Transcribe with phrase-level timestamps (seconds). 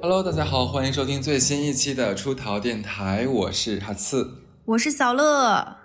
[0.00, 4.26] Hello，大家好，欢迎收听最新一期的出逃电台，我是哈刺，
[4.64, 5.76] 我是小乐。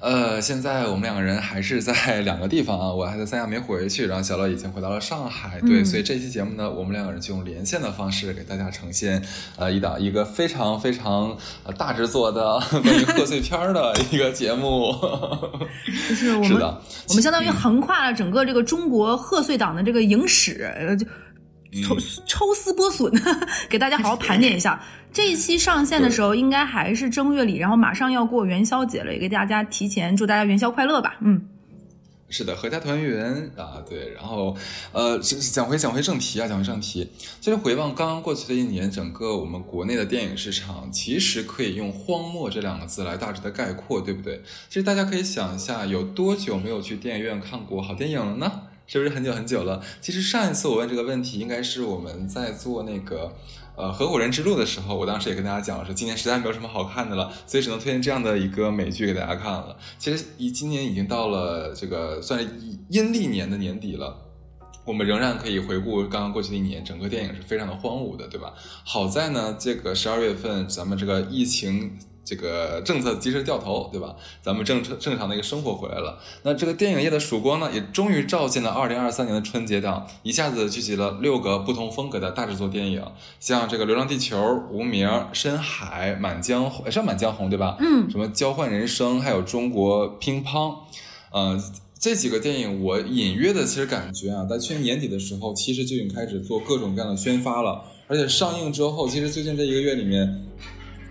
[0.00, 5.60] 呃，现在我们两个人还是在两个地方啊， 我还在三亚没回去，然后小乐已经回到了上海。
[5.60, 9.22] 对，所以这期节目呢，我们两个人就用连线的方式给大家呈现
[9.56, 14.92] 呃一档一个非常非常呃大制作的关于贺岁片的一个节目。
[16.08, 16.62] 就是我们
[17.08, 21.06] 我们相当于横跨了整个这个中国贺岁档的这个影史，呃就。
[21.72, 23.12] 抽抽丝剥笋，
[23.70, 24.82] 给大家好好盘点一下。
[25.12, 31.16] 这一期上线的时候，应该还是正月里，然后马上要过元宵节了，也给大家提前祝大家元宵快乐吧。
[31.20, 31.48] 嗯，
[32.28, 34.12] 是的，阖家团圆啊，对。
[34.14, 34.56] 然后，
[34.92, 37.08] 呃，讲回讲回正题啊，讲回正题。
[37.40, 44.42] 其实回望刚刚过去的一年，整个我们国内的电影市场，其实可以用荒漠这两个字来大致的概括，对不对？
[44.68, 48.62] 其实大家可以想一下，有多久没有去电影院看过好电影了呢？
[48.90, 49.80] 是不是很久很久了？
[50.00, 53.32] 其实上一次我问这个问题，应该是我们在做那个
[53.76, 59.76] 呃合伙人之路的时候，我当时也跟大家讲了，说今年实在没有什么好看的了，所以只能推荐这样的一个美剧给大家看了。
[59.96, 62.48] 其实以今年已经到了这个算是
[62.88, 64.12] 阴历年的年底了，
[64.84, 68.52] 我们仍然可以回顾刚刚过去的一年，整个电影是非常的荒芜的，对吧？
[68.84, 71.96] 好在呢，这个十二月份咱们这个疫情。
[72.30, 74.14] 这个政策及时掉头，对吧？
[74.40, 76.20] 咱们正正正常的一个生活回来了。
[76.44, 83.04] 那这个电影业的曙光呢，也终于照进了二零二三年的春节档，一下子聚集了六个不同风格的大制作电影，
[83.40, 84.36] 像这个《流浪地球》
[84.70, 87.76] 《无名》《深海》《满江红》是《满江红》对吧？
[87.80, 88.08] 嗯。
[88.08, 90.50] 什么《交换人生》，还有《中国乒乓》，
[91.32, 91.60] 呃，
[91.98, 100.46] 这几个电影我隐约的其实感觉啊，在去年年底的时候，其实就已经开始做各种各样的宣发了，而且上映之后，其实最近这一个月里面。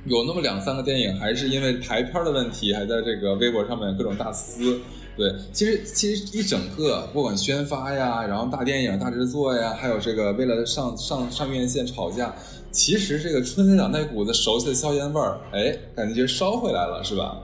[0.10, 4.82] 有那么两三个电影，还是因为排片的问题，还在这个微博上面各种大撕。
[5.16, 12.34] 对，其实其实一整个，不管宣发呀，然后大电影、大制作呀，还有这个为了上上上院线吵架，
[12.72, 17.38] 其实这个春节档那股子熟悉的硝烟味儿，哎，感觉烧回来了，是吧？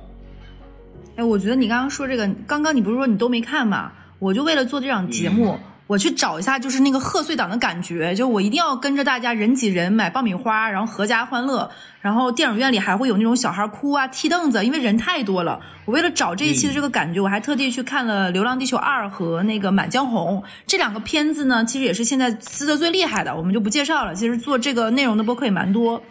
[1.17, 3.91] 哎，我觉得你刚刚说这个，刚刚你不是说你都没看吗？
[4.17, 5.55] 我就为了做这档节目。
[5.87, 11.69] 我去找一下，就是那个贺岁档的感觉，就我一定要跟着大家人挤人买爆米花，然后阖家欢乐，
[12.01, 15.59] 然后电影院里还会有那种小孩哭啊、踢凳子，因为人太多了。
[15.85, 24.15] 我为了找这一期的这个感觉，我还特地去看了《流浪地球二》和那个《满江红》这两个片子呢，其实也是现在撕的最厉害的，我们就不介绍了。
[24.15, 26.01] 其实做这个内容的播客也蛮多，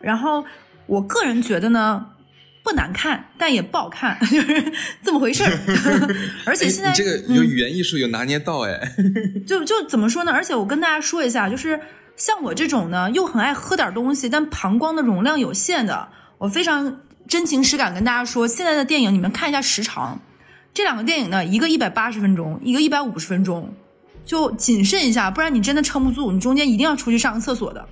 [0.00, 0.44] 然后
[0.86, 2.04] 我个人觉得呢。
[2.62, 4.72] 不难看，但也不好看， 就是
[5.02, 5.50] 这么回事儿。
[6.44, 8.78] 而且现在这个有语言艺术有拿捏到哎，
[9.46, 10.32] 就就怎么说呢？
[10.32, 11.80] 而且我跟大家说一下，就是
[12.16, 20.20] 像我这种呢，又很爱喝点东西，但膀胱的容量有限的，我非常真情实感跟大家说，现在的电影你们看一下时长，
[20.74, 23.74] 这两个电影呢，一个一百八十分钟，一个一百五十分钟，
[24.24, 27.88] 就谨慎一下，不然你真的撑不住，你中间一定要出去上个厕所的。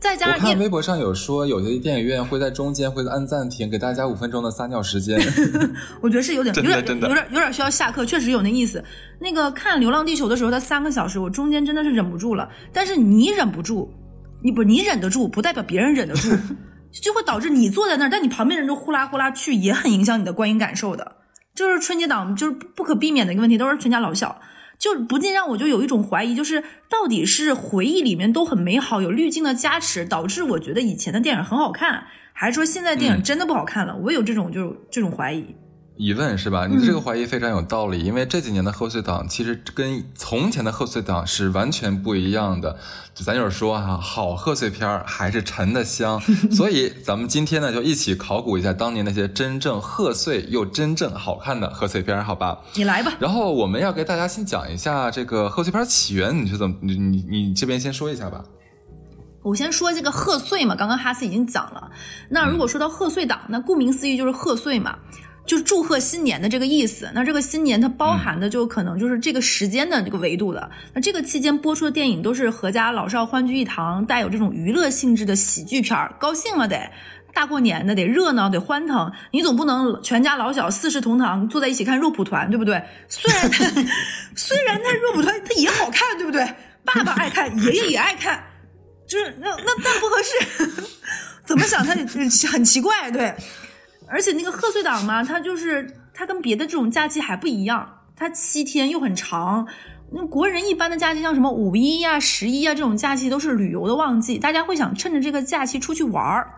[0.00, 5.20] 再加上我看微博上有说，有些电影院会在中间会按暂停，给大家五分钟的撒尿时间。
[6.00, 8.82] 我觉得是有点有点有点有点需要下课，确实有那意思。
[9.20, 12.48] 那个看《流浪地球》的时候，它三个小时，我中间真的是忍不住了。
[12.72, 13.92] 但是你忍不住，
[14.42, 16.30] 你不你忍得住，不代表别人忍得住，
[17.02, 21.16] 就会导致你坐在那儿，但你旁边人都呼啦呼啦去，也很影响你的观影感受的。
[21.54, 24.40] 就是春节档就是不可避免的一个问题，都是全家老小。
[24.80, 33.94] 就不禁让我就有一种怀疑，就是到底是回忆里面都很美好，有滤镜的加持，导致我觉得以前的电影很好看，还是说现在电影真的不好看了？
[33.94, 35.54] 我有这种就这种怀疑。
[36.00, 36.66] 疑问是吧？
[36.66, 42.74] 你的这个怀疑非常有道理，因为这几年的贺岁档其实跟从前的贺岁档是完全不一样的。
[43.14, 46.18] 就咱就是说哈，好贺岁片还是沉的香，
[46.50, 52.58] 所以咱们今天呢就一起考古一下当年那些真正贺岁又真正好看的贺岁片，好吧？
[52.74, 53.12] 你来吧。
[53.20, 56.74] 然后我们要给大家先讲一下这个贺岁片起源，你是怎么？
[56.80, 58.42] 你你你这边先说一下吧。
[59.42, 61.90] 我先说这个贺岁嘛，刚刚哈斯已经讲了。
[62.30, 64.96] 那如果说到贺岁档，那顾名思义就是贺岁嘛。
[65.50, 70.70] 就祝贺新年的这个意思，那这个新年它包含的就可能就是这个时间的这个维度的。
[70.94, 76.88] 那这个期间播出的电影都是合家老少欢聚一堂，带有这种娱乐性质的喜剧片儿，高兴了得，
[77.34, 79.10] 大过年的得热闹得欢腾。
[79.32, 82.80] 你总不能全家老小四世同堂坐在一起看肉蒲团，对不对？
[83.08, 83.64] 虽然它
[84.36, 86.46] 虽然它肉蒲团它也好看，对不对？
[86.84, 88.40] 爸爸爱看，爷爷也爱看，
[89.08, 90.86] 就是那那但不合适。
[91.44, 93.34] 怎么想它很奇怪，对。
[94.10, 99.66] 而且那个贺岁档嘛，它就是它跟别的这种假期还不一样，它七天又很长。
[100.12, 106.50] 那国人一般的假期，像什么五一呀、十一啊这种假期，都是旅游的旺季，大家会想趁着这个假期出去玩儿。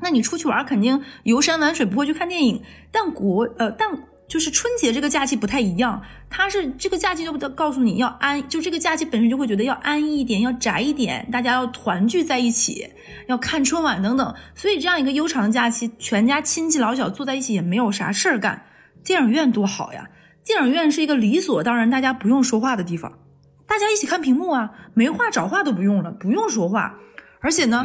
[0.00, 2.60] 那你出去玩儿肯定游山玩水，不会去看电影。
[2.90, 3.88] 但国呃，但
[4.32, 6.00] 就是春节这个假期不太一样，
[6.30, 12.88] 它是这个假期就告诉你要安，就这个假期本身就会觉得要安逸一点，要宅一点，大家要团聚在一起，
[13.26, 14.34] 要看春晚等等。
[14.54, 18.64] 所以这样一个悠长的假期，全家亲戚老小坐在一起也没有啥事儿干，
[19.04, 20.08] 电影院多好呀！
[20.42, 23.18] 电影院是一个理所当然大家不用说话的地方，
[23.66, 26.94] 大家一起看屏幕啊，没话找话都不用了，不用说话，
[27.40, 27.84] 而且呢。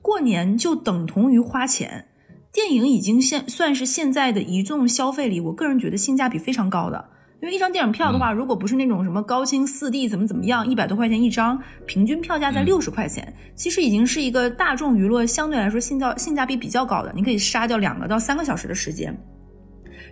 [0.00, 2.07] 过年就等同于花钱，
[2.52, 7.04] 电影已经现算是现在的一众消费里，我个人觉得性价比非常高的。
[7.40, 11.56] 因为一张电影票的话，如果不是那种什么高清四 D 怎么怎么样，一百多块钱一张，
[11.86, 17.12] 平均票价在六十块钱，其实已经是一个大众娱乐相对来说性价性价比比较高的。
[17.14, 19.16] 你可以杀掉两个到三个小时的时间，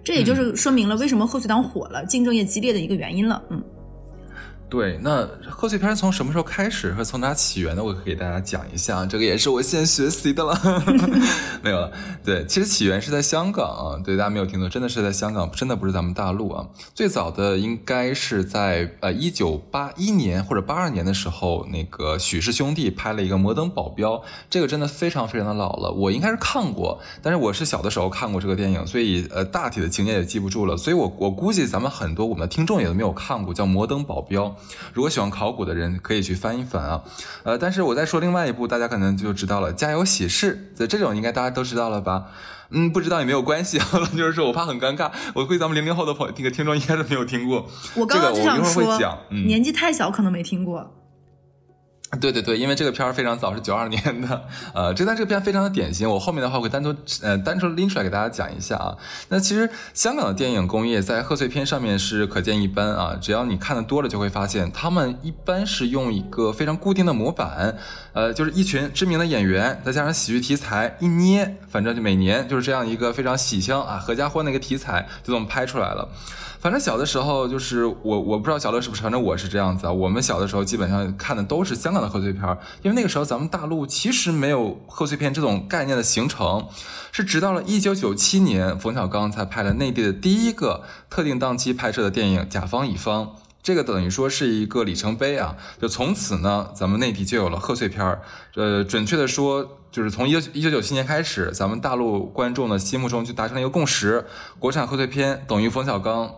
[0.04, 3.42] 这也就是说明了为什么贺岁档火了，竞争也激烈的一个原因了。
[3.50, 3.60] 嗯。
[4.68, 7.84] 对，那贺岁片从什么时候开始和从哪起源的？
[7.84, 10.58] 我可以给大家讲一下，这个也是我现学习的了。
[11.62, 11.92] 没有了，
[12.24, 14.02] 对，其实起源是在香港啊。
[14.04, 16.66] 对，大家没有听错，真的是在香港，真的不是咱们大陆啊。
[16.94, 24.14] 最早的应该是在呃一九八一年或者八二年的时候，那个许氏兄弟拍了一个《摩登保镖》，
[24.50, 25.92] 这个真的非常非常的老了。
[25.92, 30.76] 我应该是看过，但是我是小的时候看过这个电影，所以呃大体的情节也记不住了。
[30.76, 34.46] 所以我我估计咱们很多我们的听众也都没有看过，叫《摩登保镖》。
[34.92, 37.02] 如果喜欢考古的人可以去翻一翻啊，
[37.44, 40.72] 呃，但是我再说另外一部，大家可能就知道了，《家有喜事》。
[40.86, 42.26] 这种应该大家都知道了吧？
[42.70, 43.86] 嗯，不知道也没有关系啊，
[44.16, 47.68] 就是说我怕很尴尬，我估计咱们零零后的朋那个听众应该是没有听过。
[47.94, 48.98] 我刚刚就想说，
[49.30, 50.92] 嗯、年纪太小可能没听过。
[52.20, 58.96] 对对对，因为这个片儿非常早，是九二年的，呃，这但这个片非常的典型，我后面的话会单独呃单独拎出来给大家讲一下啊。
[59.28, 67.76] 那其实香港的电影工业在贺岁片上面是可见一斑啊，只要你看的多了，就会发现他们一般是用一个非常固定的模板，
[68.12, 76.08] 呃，就是一群知名的演员，再加上喜剧题材一捏，反正就每年就是这样一个非常喜庆啊、合家欢的一个题材，就这么拍出来了。
[76.66, 79.92] 反正小的时候就是我，我不知道小乐是不是，反正我是这样子啊。
[79.92, 82.42] 我们小的时候基本上看的都是香港的贺岁片，
[82.82, 86.66] 因为那个时候咱们大陆其实没有贺岁片这种概念的形成，
[87.12, 93.26] 是直到了一九九七年，冯小刚才拍了内地的第一个特定档期拍摄的电影《甲方乙方》，
[93.62, 95.54] 这个等于说是一个里程碑啊。
[95.80, 98.22] 就从此呢，咱们内地就有了贺岁片儿。
[98.56, 104.26] 呃，准确的说，就是从一九一九九七年开始，咱们大陆观众的心目中就达成了一个共识：
[104.58, 106.28] 国产贺岁片等于冯小刚。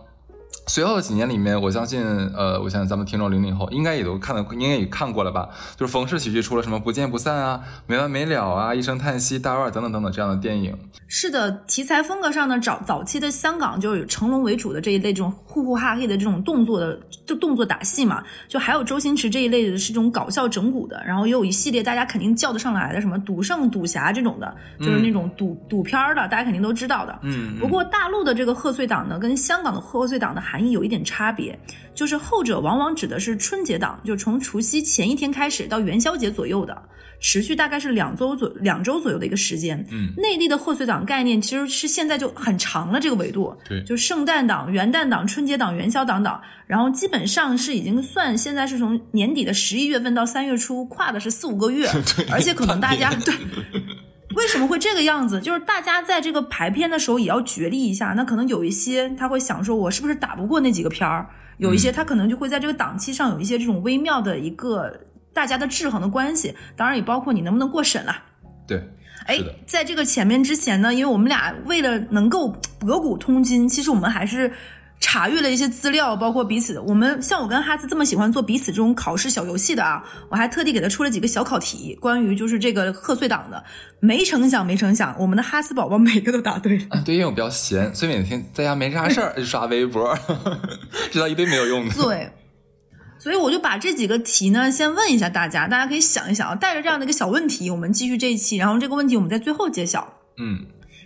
[0.69, 1.99] 随后的几年里面，我相信，
[2.37, 5.49] 呃，我相信咱们听众零零后应该也都看了，应该也看过了吧？
[5.75, 10.77] 就是冯氏喜剧出了什么《不见不散》啊，《没完没了》啊，《一声叹息》、《大腕》等等等等这样的电影。
[11.07, 18.23] 是的，题材风格上呢，早早期的香港就有成龙为主的这一类这种呼呼哈嘿的这种动作的，就动作打戏嘛。
[18.47, 27.19] 就还有周星驰这一类的是这种搞笑整蛊的，然后也有一系列大家肯定叫得上来的，什么赌圣、赌侠这种的，就是那种赌赌片的，大家肯定都知道的。
[27.23, 27.57] 嗯。
[27.59, 31.57] 不过大陆的这个贺岁档呢，跟香港的贺岁档的含义有一点差别，
[31.95, 36.77] 就是后者往往指的是春节档，就从除夕前一天开始到元宵节左右的，
[37.21, 39.81] 持续大概是两周左两周左右的一个时间。
[39.89, 51.89] 嗯，内地的贺岁档概念其实是现在就很长了，这个维度，对，就圣诞档、元旦档、春节档、元宵档档，然后基本上是已经算现在是从年底的十一月份到三月初，跨的是四五个月，
[52.29, 53.33] 而且可能大家对。
[54.39, 55.41] 为什么会这个样子？
[55.41, 58.13] 就是大家在这个排片的时候也要角力一下。
[58.15, 61.27] 那可能有一些他会想说，我是不是打不过那几个片儿？
[61.57, 64.97] 有一些他可能就会在这个档期上有一些这种微妙的一个
[65.33, 66.55] 大家的制衡的关系。
[66.77, 68.15] 当然也包括你能不能过审了。
[68.65, 68.81] 对，
[69.25, 72.47] 哎，在这个前面之前呢，因为我们俩为了能够
[72.79, 74.51] 博古通今，其实我们还是。
[75.01, 76.77] 查阅了一些资料，包括彼此。
[76.79, 83.63] 我们像我跟哈斯这么喜欢做彼此这种考试小游戏的啊，我还特地给他出了几个小考题，关于就是这个贺岁档的。
[84.01, 86.85] 没成想，没成想，我们的哈斯宝宝每个都答对了。
[87.05, 90.13] 对，因为我比较闲，所以每天在家没啥事儿就刷微博，
[91.09, 91.95] 知道一堆没有用的。
[91.95, 92.33] 对，
[93.17, 98.57] 所以我就把这几个题呢，先问一下大家，大家可以想一想啊，带着这样的一个小问题，我们继续这一期。
[98.57, 100.19] 然后这个问题我们在最后揭晓。
[100.37, 100.65] 嗯，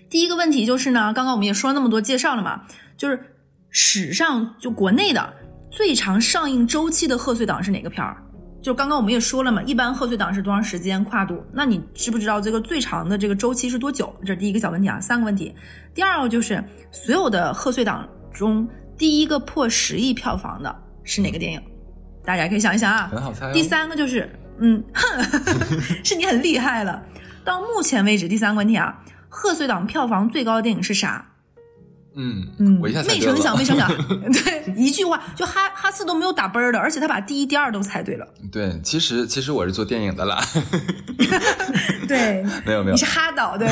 [0.09, 2.63] 第一个问题就是呢，刚刚我们也说了那么多介绍了嘛，
[2.97, 3.29] 就是。
[3.73, 5.33] 史上就国内的
[5.71, 8.15] 最长上映周期的贺岁档是哪个片儿？
[8.61, 11.43] 就刚刚我们也说了嘛，一般贺岁档是多长时间跨度？
[11.51, 14.15] 那你知不知道这个最长的这个周期是多久？
[14.21, 15.53] 这是第一个小问题啊，三个问题。
[15.93, 18.65] 第二个就是所有的贺岁档中
[18.95, 21.61] 第一个破十亿票房的是哪个电影？
[22.23, 23.09] 大家可以想一想啊。
[23.11, 23.51] 很好猜。
[23.51, 25.23] 第三个就是，嗯，哼
[26.05, 27.03] 是你很厉害了。
[27.43, 31.27] 到目前为止，第三个问题啊，贺岁档票房最高的电影是啥？
[32.15, 33.89] 嗯嗯，我一下没成想，没成想，
[34.31, 38.27] 对，一句话就哈哈四都没有打奔儿的，而且他把第一、第二都猜对了。
[38.51, 40.39] 对，其实其实我是做电影的啦。
[42.07, 43.67] 对，没有没有你是哈导对。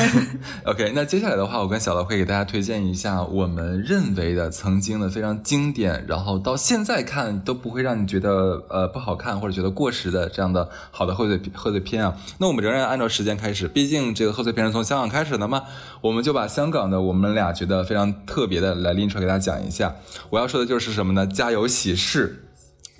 [0.64, 12.16] OK，那接下来的话，我跟小乐会给大家推荐一下我们认为的曾经的非常经典，然后到现在看都不会让你觉得呃不好看或者觉得过时的这样的好的贺岁贺岁片啊。
[12.38, 15.62] 那我们仍然按照时间开始，毕竟这个贺岁片是从香港开始的嘛，
[16.00, 19.94] 我们就把香港的我们俩觉得非常特别的来拎出来给大家讲一下。
[20.30, 21.26] 我要说的就是什么呢？
[21.26, 22.46] 家有喜事。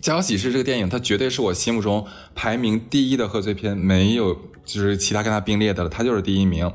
[0.04, 4.34] 《家有喜事》这个电影，它绝对是我心目中排名第一的贺岁片，没有
[4.64, 6.70] 就是其他跟它并列的了，它就是第一名。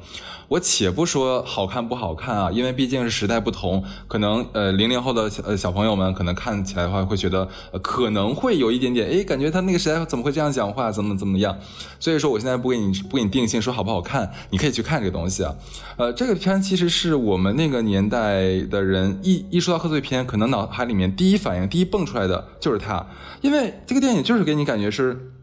[0.49, 7.49] 我且不说好看不好看啊，因为毕竟是时代不同，可能呃零零后的小呃小朋友们可能看起来的话会觉得、
[7.81, 11.57] 可能会有一点点，诶，感觉他那个时代怎么会这样讲话，怎么怎么样？
[11.99, 15.53] 所以说我现在不给你不给你定性说好不好看，你可以去看这个东西啊。
[15.97, 23.05] 呃，这个片其实是我们那个年代的人一一说到贺岁片，可能脑海里面第一反应第一蹦出来的就是它，
[23.41, 25.33] 因为这个电影就是给你感觉是。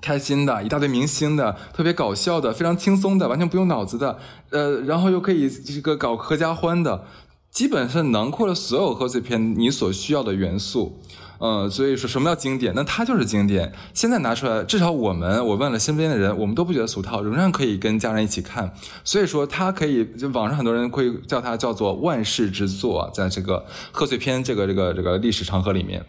[0.00, 4.18] 开心的，一大堆明星的，特别搞笑的，非常轻松的，完全不用脑子的，
[4.50, 7.04] 呃，然后又可以这个搞合家欢的，
[7.50, 11.00] 基本上囊括了所有贺岁片你所需要的元素。
[11.38, 12.72] 嗯，所以说什么叫经典？
[12.74, 13.70] 那它就是经典。
[13.92, 18.72] 现在拿出来，至少我们，我问了身边的人，我们都不觉得俗套，仍然可以跟家人一起看。
[19.04, 26.02] 所以说，它可以，就网上很多人会叫它叫做万世之作，在这个贺岁片这个这个这个历史长河里面。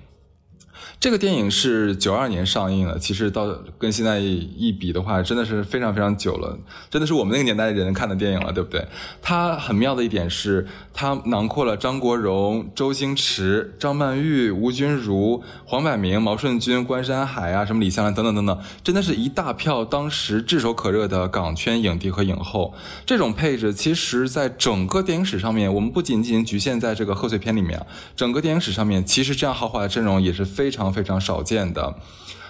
[0.99, 3.45] 这个电影是九二年上映的，其实到
[3.77, 6.57] 跟现在一比的话，真的是非常非常久了，
[6.89, 8.83] 真的是我们那个年代的人看的电影了，对不对？
[9.21, 22.73] 它很妙的一点是，它囊括了张国荣、周星驰、张曼玉、吴君如、黄百鸣、毛舜筠、关山海啊，什么李香兰等等等等，真的是一大票当时炙手可热的港圈影帝和影后。
[23.05, 27.85] 这种配置，其实在整个电影史上面，我们不仅仅局限在这个贺岁片里面，
[28.15, 30.86] 整个电影史上面，其实这样豪华的阵容也是非常。
[30.91, 31.93] 非常少见的，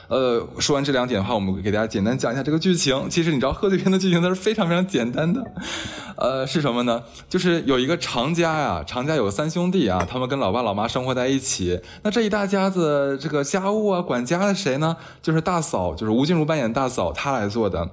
[0.08, 3.10] 呃，说完这两点的话，我们给大家简单讲一下这个剧情。
[3.10, 5.44] 其实你知道贺岁片的剧情它是非常非常简单的，
[6.16, 7.04] 呃，是什么呢？
[7.28, 11.82] 就是有一个常家呀，常家有三兄弟啊，他们跟老爸老妈生活在一起。
[12.04, 14.96] 那这一大家子这个家务啊，管家的谁呢？
[15.22, 17.90] 就是大嫂，就是吴君如扮演大嫂，她来做的。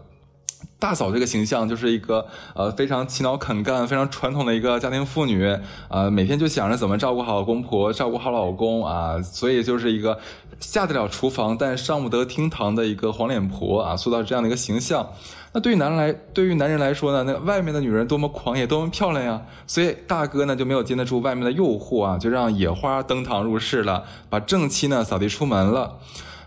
[0.79, 10.19] 大嫂这个形象就是一个呃非常勤劳肯干、非常传统的一个家庭妇女啊、呃，每天就想着怎么照顾好公婆、照顾好老公啊，所以就是一个
[10.61, 15.09] 下得了厨房但上不得厅堂的一个黄脸婆啊，塑造这样的一个形象。
[15.53, 25.99] 那对于男人来，对于男人来说呢，那外面的女人多么狂野、多么漂亮呀，所以大哥呢就没有经得住外面的诱惑啊，就让野花登堂入室了，把正妻呢扫地出门了。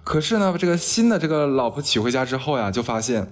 [0.03, 3.31] 可是呢，这个新的这个老婆娶回家之后呀，就发现。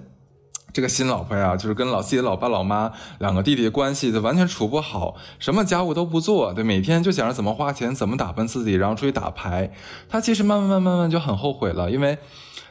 [0.75, 9.71] 这个新老婆呀，就是跟老自己的老爸老妈两个弟弟的关系，就完全处不好，什么家务都不做，对，每天就想着怎么花钱，怎么打扮自己，然后出去打牌。
[10.09, 12.17] 他其实慢慢慢慢慢就很后悔了，因为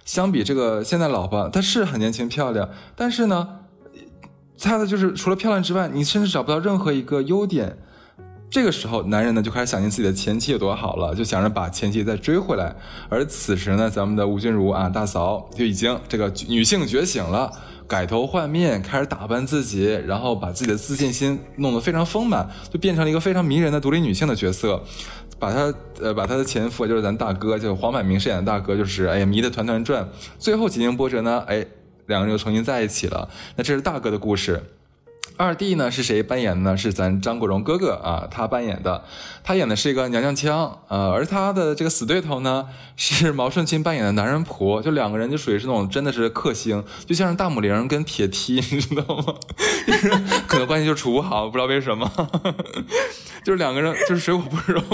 [0.05, 3.61] 相比这个现在老婆，她是很年轻漂亮，但是呢，
[4.61, 7.79] 她的就是除了漂亮之外，你甚至找不到任何一个优点。
[8.51, 12.77] 这个时候，男人呢就开始想念自己的前妻有多好了，就想着把前妻再追回来。
[13.09, 17.51] 而此时呢，咱们的吴君如啊，大嫂就已经这个女性觉醒了。
[17.87, 24.83] 改头换面，开始打扮自己，然后把自己的自信心弄得非常丰满，就变成了一个非常迷人的独立女性的角色。
[25.39, 30.09] 把她呃，把她的前夫就是咱大哥，就是黄百鸣饰演的大哥，就是哎呀迷得团团转。
[30.39, 31.67] 最后几经波折呢，哎，
[32.07, 33.29] 两个人又重新在一起了。
[33.57, 34.63] 那这是大哥的故事。
[35.37, 36.77] 二弟呢是谁扮演的呢？
[36.77, 39.05] 是咱张国荣哥哥啊，他扮演的，
[39.43, 49.35] 他演的是一个娘娘腔，呃，而他的这个死对头呢是毛舜筠扮演的男人婆，就两个人就属于是那种真的是克星，就像是大母零跟铁梯， 你知道吗？
[49.87, 50.09] 就是
[50.47, 52.09] 可能关系就处不好，不知道为什么，
[53.45, 54.85] 就是两个人就是水火不容。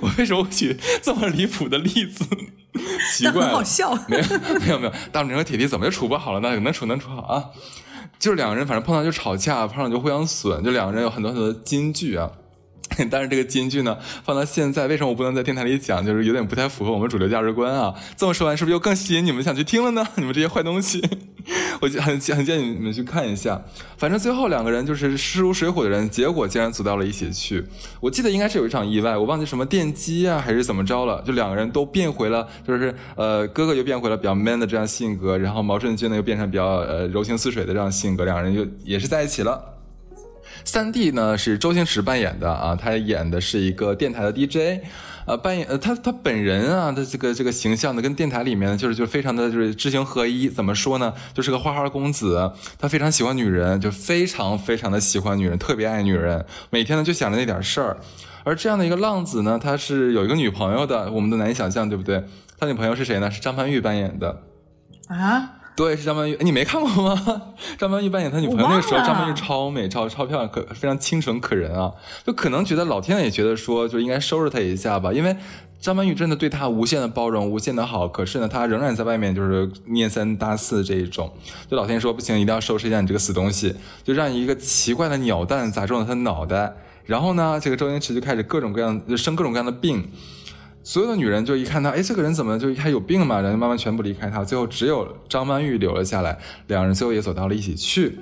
[0.00, 2.24] 我为什么会举这么离谱的例子？
[3.14, 3.94] 奇怪，很好笑。
[4.08, 4.24] 没有
[4.58, 6.58] 没有没有，大母零和铁梯怎么就处不好了呢？
[6.58, 7.44] 能处能处好啊？
[8.18, 12.30] 就是两个人，反正碰到就吵架，碰到就互相损，就两个人有很多很多金句啊。
[13.10, 16.04] 但是这个金句呢，放到现在，为什么我不能在电台里讲？
[16.04, 17.94] 就是有点不太符合我们主流价值观啊。
[18.16, 20.06] 这么说完，是不是又更吸引你们想去听了呢？
[20.16, 21.02] 你们这些坏东西，
[21.80, 23.62] 我就很很建议你们去看一下。
[23.96, 27.64] 反正最后两个人就是势如水火的人，结果竟然走到了一起去。
[28.00, 39.72] 我记得应该是有一场意外，我忘记什么电击啊，还是怎么着了，就两个人都变回了，就是呃，哥哥又变回了比较 man 的这样性格，然后毛舜筠呢又变成比较呃柔情似水的这样性格，两人就也是在一起了。
[40.64, 44.82] 三弟呢是周星驰扮演的啊，他演的是一个电台的 DJ。
[45.26, 50.50] 呃，扮演呃，他他本人啊的这个这个形象呢，跟电台里面就是就非常的就是知行合一。
[50.50, 51.14] 怎么说呢？
[51.32, 57.96] 就是个花花公子，他非常喜欢女人，就非常非常的喜欢女人，特别爱女人，每天呢就想着那点事儿。
[58.42, 62.22] 而这样的一个浪子呢，他是有一个女朋友的，我们都难以想象，对不对？
[62.58, 63.30] 他女朋友是谁呢？
[63.30, 64.42] 是张曼玉扮演的
[65.08, 65.52] 啊。
[65.76, 67.42] 对，是张曼玉，你没看过吗？
[67.76, 71.92] 张曼玉扮演他女朋友那个时候，张曼玉超美、超超漂亮，可非常清纯可人啊。
[72.24, 75.36] 就可能觉得老天爷也觉得说，就应该收拾他一下吧，因为
[75.80, 78.06] 张曼玉真的对他无限的包容、无限的好。
[78.06, 81.32] 可是呢，他仍然在外面就是念三搭四这一种。
[81.68, 86.72] 就老天爷说不行，一定要收拾一下你这个死东西，就让一个奇怪的鸟蛋砸中了他的脑袋。
[87.04, 90.08] 然后呢，这个周星驰就开始各种各样就生各种各样的病。
[90.86, 93.40] 所有的女人就一看他，哎，这个人怎么就还有病嘛？
[93.40, 98.18] 然后慢慢全部离开他，最后只有张曼玉留了下来，两人最后也走到了一起去。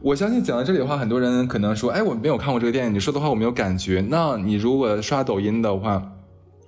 [0.00, 4.04] 我相信讲到这里的话，很多人可能说，哎，我没有看过这个电影，你说的话我没有感觉。
[4.10, 6.02] 那你如果刷抖音的话，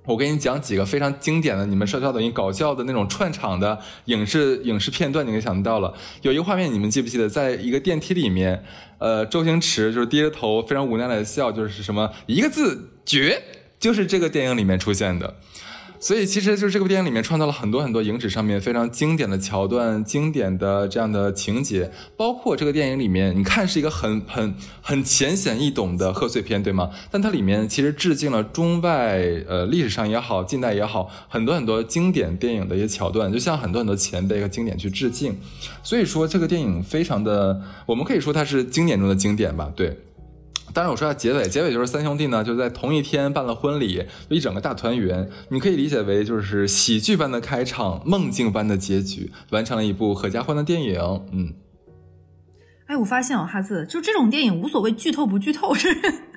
[0.05, 5.93] 我给你讲几个非常经典的，你们刷刷抖音搞笑的那种串场的影视影视片段，你可以想到了。
[6.21, 8.63] 有一个画面，你们记不记得，在一个电梯里面，
[8.97, 13.43] 呃，周星驰就是低着头，非常无奈的笑，就是什么一个字绝。
[13.79, 15.35] 就是这个电影里面出现的，
[15.99, 26.89] 所以其实就是这部电影里面创造了很多很多影史上面非常经典的桥段、经典的这样的情节，包括这个电影里面，你看是一个很很很浅显易懂的贺岁片，对吗？
[27.11, 35.37] 但它里面其实致敬了中外呃历史上也好、近代也好，很多很多经典电影的一些桥段，就像很多很多前辈和经典去致敬。
[35.83, 39.71] 所以说这个电影非常的，我们可以说它是经典中的经典吧？
[39.75, 39.97] 对。
[40.77, 45.27] 当然，我说下结尾，结尾就是三兄弟呢就在同一天办了婚礼，就一整个大团圆。
[45.49, 51.01] 你可以理解为就是喜剧般的开场，梦境般的结局，完成了一部合家欢的电影。
[51.31, 51.55] 嗯，
[52.85, 55.89] 哎，我发现哦，哈子，就这种电影无所谓剧透不剧透，是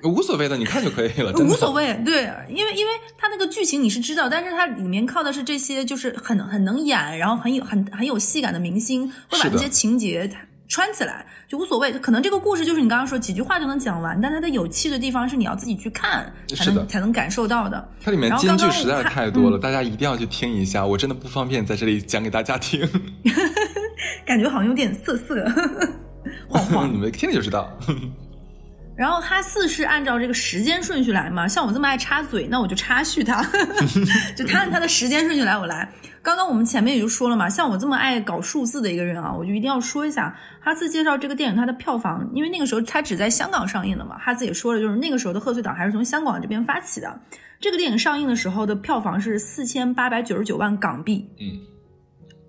[0.04, 2.00] 无所谓的，你看就可以了，无所谓。
[2.02, 10.30] 对，因为因为它那个剧情你是知道，但是它里面靠的是这些就是很很能演，然后很有很很有戏感的明星，会把这些情节。
[10.70, 17.88] 穿起来就无所谓，可能这个故事就是你刚刚说几句话就能讲完，但它的有趣的地方是你要自己去看才能才能感受到的。
[18.00, 20.86] 它里面金句实在是太多了，大家一定要去听一下。
[20.86, 22.88] 我真的不方便在这里讲给大家听，
[24.24, 25.44] 感觉好像有点涩涩，
[26.48, 26.88] 晃晃。
[26.94, 27.76] 你们听了就知道。
[29.00, 33.42] 然后哈四是按照这个时间顺序来嘛，像我这么爱插嘴，那我就插叙他，
[34.36, 35.90] 就他按他的时间顺序来，我来。
[36.20, 44.18] 刚刚我们前面也就说了嘛，像我这么爱搞数字的一个人啊，我就一定要说一下哈斯介绍这个电影它的票房，因为那个时候它只在香港上映的嘛。
[44.18, 47.20] 哈斯也说了，就是那个时候的贺岁档还是从香港这边发起的。
[47.58, 51.56] 这个电影上映的时候的票房是四千八百九十九万港币，嗯，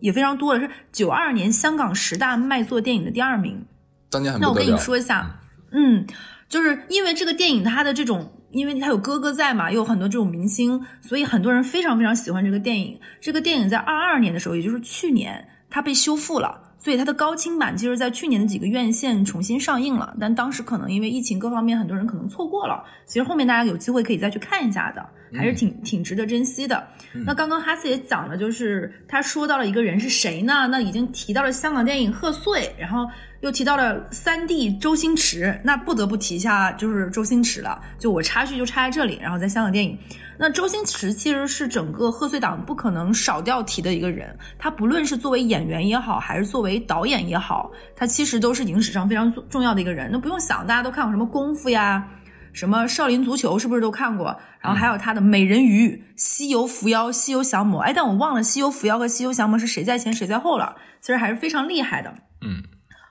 [0.01, 3.65] 也非常多了，是九二年香港十大卖座电影的第二名。
[4.09, 5.39] 当年很那我跟你说一下，
[5.71, 6.05] 嗯。
[6.51, 12.99] 就是因为这个电影它的这种，因为它有哥哥在嘛，又有很多这种明星，所以很多人非常非常喜欢这个电影。
[13.21, 16.61] 这个电影在二二年的时候，也就是去年，它被修复了。
[16.77, 22.83] 所以它的高清版其实，在去年的几个院线重新上映了，但当时可能因为疫情各方面，很多人可能错过了。
[23.05, 26.87] 其实后面大家有机会可以再去看一下的，还是挺挺值得珍惜的。
[27.25, 30.67] 那刚刚哈斯也讲了，就是他说到了一个人是谁呢？
[30.67, 33.05] 那已经提到了香港电影贺岁，然后
[33.41, 37.81] 又提到了三弟周星驰，那不得不提一下就是周星驰了。
[37.99, 39.97] 就我插叙就插在这里，然后在香港电影。
[40.37, 50.09] 那周星驰其实是整个贺岁档不可能少掉提的一个人，他不论是作为演员也好，还是作为导演也好，他其实都是影史上非常重要的一个人。
[50.11, 52.07] 那不用想，大家都看过什么功夫呀，
[52.53, 54.37] 什么少林足球，是不是都看过？
[54.59, 57.81] 然后还有他的美人鱼、西游伏妖、西游降魔。
[57.81, 60.75] 哎，但我忘了西游伏妖和西游降魔是谁在前谁在后了。
[60.99, 62.13] 其实还是非常厉害的。
[62.41, 62.63] 嗯，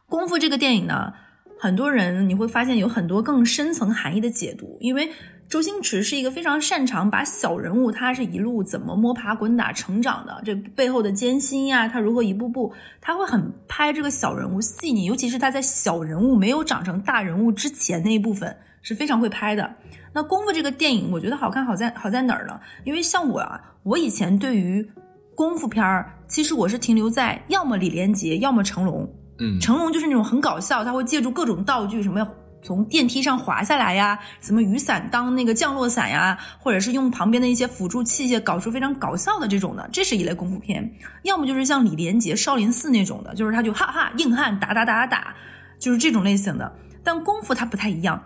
[0.07, 1.13] 功夫这个电影呢，
[1.59, 5.11] 很多人你会发现有很多更深层含义的解读，因为。
[5.51, 19.77] 周星驰是一个非常擅长把小人物，他是一路怎么摸爬滚打成长的，这背后的艰辛呀，他如何一步步，他会很拍这个小人物细腻，尤其是他在小人物没有长成大人物之前那一部分是非常会拍的。
[20.13, 22.61] 那功夫这个电影，我觉得好看好在好在哪儿呢？
[22.85, 24.87] 因为像我啊，我以前对于
[25.35, 29.09] 功夫片儿，其实我是停留在要么李连杰，要么成龙。
[29.39, 32.27] 嗯，成龙就是那种很搞笑，他会借助各种道具什么。
[32.63, 40.85] 从电梯上滑下来呀，什么雨伞当那个降落伞呀，或者是用旁边的一些辅助器械搞出非常搞笑的这种的，这是一类功夫片；
[41.23, 45.35] 要么就是像李连杰、少林寺那种的，就是他就哈哈硬汉打打打打打，
[45.79, 46.71] 就是这种类型的。
[47.03, 48.23] 但功夫它不太一样，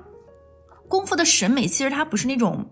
[0.88, 2.66] 功夫的审美其实它不是那种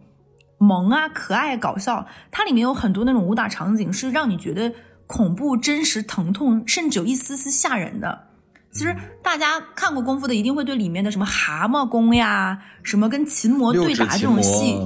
[0.59, 4.73] 萌啊、可爱、搞笑，它里面有很多那种武打场景是让你觉得
[5.07, 8.29] 恐怖、真实、疼痛，甚至有一丝丝吓人的。
[8.73, 14.79] 其实大家看过功夫的，一定会对里面的什么蛤蟆功呀，什么跟琴魔对打这种戏，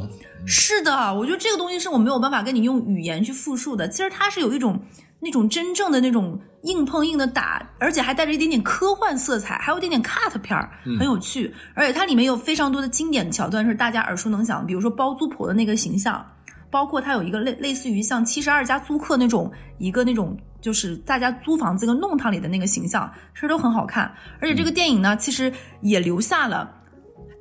[0.45, 3.89] 是的，我觉得这个东西是我没有办法跟你用语言去复述的。
[3.89, 4.81] 其实它是有一种
[5.21, 11.53] 那种真正的那种硬碰硬的打，而且还带着一点点科幻色彩，还有一点点 cut 片儿，很有趣。
[11.75, 16.25] 而且它里面有非常多的经典桥段是大家耳熟能详，比如说包租婆的那个形象，
[16.71, 20.37] 包括它有一个类类似于像七十二家租客那种一个那种。
[20.59, 24.13] 就是大家租房子跟弄堂里的那个形象，其实都很好看。
[24.41, 26.69] 而且这个电影呢，其实也留下了。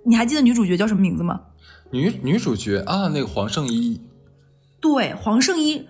[0.04, 1.42] 你还记得女主角叫什么名字吗？
[1.90, 4.00] 女女主角啊，那个黄圣依。
[4.80, 5.88] 对，黄圣依。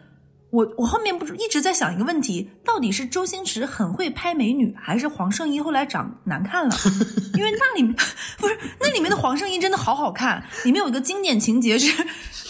[0.56, 6.74] 我我后面不是一直在想一个问题，到底是周星驰很会拍美女，还是黄圣依后来长难看了？
[7.36, 7.94] 因为那里面
[8.38, 10.42] 不是那里面的黄圣依真的好好看。
[10.64, 11.92] 里面有一个经典情节是，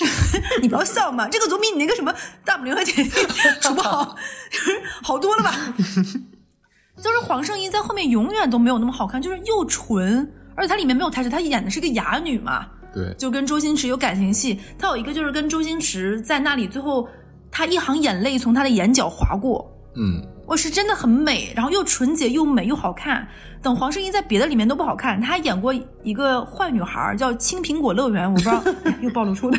[0.61, 2.13] 你不要笑嘛，这个总比你那个什么
[2.43, 3.09] 大拇联合姐弟
[3.59, 4.15] 处不好，
[5.01, 5.73] 好多了吧？
[7.01, 14.59] 就是黄圣依在后面永远都没有那么好看，就是又纯，而且她里面没有台词，她演的是个哑女嘛，对，就跟周星驰有感情戏。
[14.77, 17.09] 她有一个就是跟周星驰在那里最后。
[17.57, 19.65] 她一行眼泪从她的眼角划过，
[19.95, 23.25] 嗯，我是真的很美，然后又纯洁又美又好看。
[23.61, 28.61] 等黄圣依在别的里面都不好看，她还演过一个坏女孩，叫《青苹果乐园》，我不知道
[29.01, 29.57] 又暴露出了，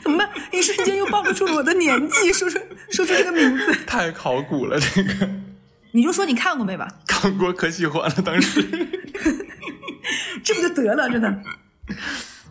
[0.00, 0.30] 怎么办？
[0.52, 2.56] 一瞬间又暴露出了我的年纪，说出
[2.90, 5.28] 说出这个名字，太考古了这个。
[5.90, 6.86] 你就说你看过没吧？
[7.04, 8.62] 看过，可喜欢了，当时。
[10.44, 11.10] 这不就得了？
[11.10, 11.42] 真的，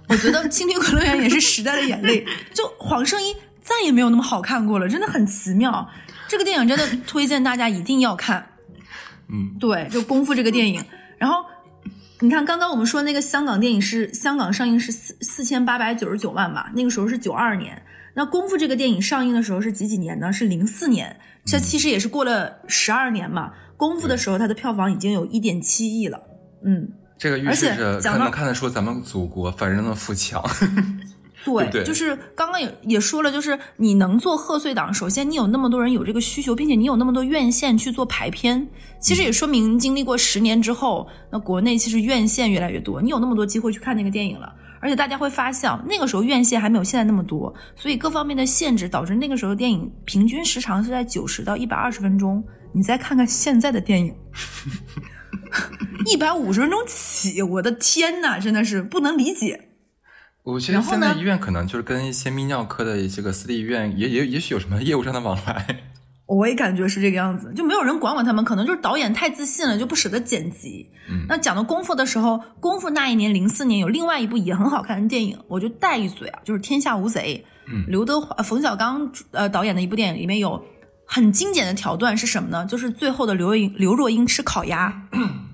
[0.10, 2.28] 我觉得《青苹果乐园》也是时代的眼泪。
[2.54, 3.34] 就黄圣依。
[3.68, 5.86] 再也没有那么好看过了，真的很奇妙。
[6.30, 8.48] 这个电影真的推荐大家一定要看。
[9.28, 10.82] 嗯，对，就《功夫》这个电影。
[11.18, 11.44] 然后
[12.22, 16.72] 你看，刚刚我们说那个香港电影是香港上映是四四千八百九十九万吧？
[16.74, 17.82] 那个时候是九二年。
[18.14, 20.32] 那《功夫》这个电影上映的时候是几几年呢？
[20.32, 21.20] 是零四年。
[21.46, 23.52] 这其实也是过了十二年嘛。
[23.78, 26.20] 《功夫》的时候，它的票房已经有一点七亿了。
[26.64, 30.42] 嗯，这个预示着可能看得出咱们祖国繁荣的富强。
[31.72, 38.68] 对，就是刚刚也也说了，就是你能做贺岁档，首先你有那么多人有这个需求，并且你有那么多院线去做排片，
[39.00, 52.44] 其实也说明经历过十年之后，那国内其实院线越来越多，你有那么多机会去看那个电影了，而且大家会发现，那个时候院线还没有现在那么多，所以各方面的限制导致那个时候电影平均时长是在九十到一百二十分钟。
[52.74, 54.14] 你再看看现在的电影，
[56.06, 59.67] 一百五十分钟起，我的天呐，真的是不能理解。
[60.48, 65.82] 我觉得现在医院可能就是跟一些泌尿科的一些个私立医院也也也许有什么业务上的往来。
[66.26, 70.90] 我也感觉是这个样子，就没有人管管他们，可能就是导演太自信了，就不舍得剪辑。
[71.10, 77.44] 嗯，那讲到功夫的时候，功夫那一年零四年有另外一部也很好看的电影，我就带一嘴啊，就是《天下无贼》。
[77.74, 80.62] 嗯，刘德华、冯小刚呃导演的一部电影，里面有
[81.06, 82.66] 很经典的桥段是什么呢？
[82.66, 85.04] 就是最后的刘英刘若英吃烤鸭。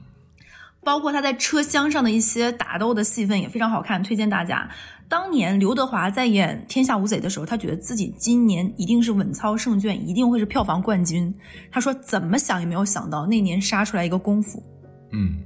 [0.83, 4.69] 包括他在车厢上的一些打斗的戏份也非常好看，推荐大家。
[5.09, 11.33] 当年刘德华在演《天下无贼》的时候，他觉得自己今年一定是稳操胜券，一定会是票房冠军。
[11.71, 14.63] 他说怎么想也没有想到那年杀出来一个功夫，
[15.11, 15.37] 嗯，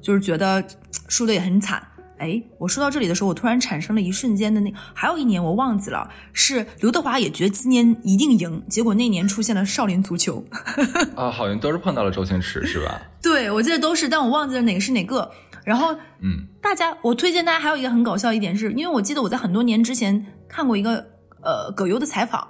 [0.00, 0.64] 就是觉得
[1.08, 1.82] 输的也很惨。
[2.22, 10.44] 哎，我说到这里的时候，我突然产生了一瞬间的那，还有一年我忘记了，是刘德华也觉得今年一定赢，结果那年出现了少林足球。
[11.16, 13.02] 啊，好像都是碰到了周星驰，是吧？
[13.20, 15.28] 对，我记得都是，但我忘记了哪个是哪个。
[15.64, 21.04] 然后，嗯，大家，我推荐大家还有一个很搞笑一点，是因为我记得我在很多年之前看过一个
[21.42, 22.46] 呃葛优的采访，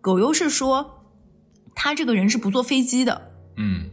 [0.00, 1.04] 葛优是说
[1.76, 3.88] 他这个人是不坐飞机的，嗯。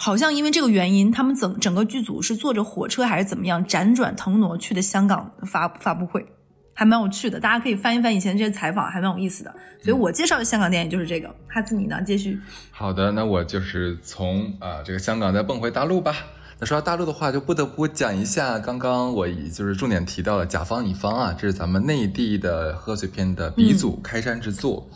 [0.00, 6.24] 好像因为这个原因，他们整整个剧组是坐着火车还是怎么样辗转腾挪去的香港发发布会，
[6.72, 7.40] 还蛮有趣的。
[7.40, 9.52] 大家可以翻一翻以前这些采访，还蛮有意思的。
[9.82, 11.28] 所以我介绍的香港电影就是这个。
[11.48, 12.00] 哈兹，你呢？
[12.06, 12.38] 继续。
[12.70, 16.14] 好的，那我就是从啊这个香港再蹦回大陆吧。
[16.60, 24.88] 那说到大陆的话，就不得不讲一下刚刚我以就是重点提到的甲方乙方啊，这是咱们内地的贺岁片的鼻祖开山之作。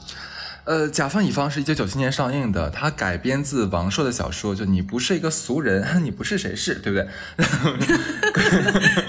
[0.64, 7.08] 呃，甲方乙方是一九九七年上映的，它改编自王朔的小说，就你不是一个俗人，你不是谁是，对不对？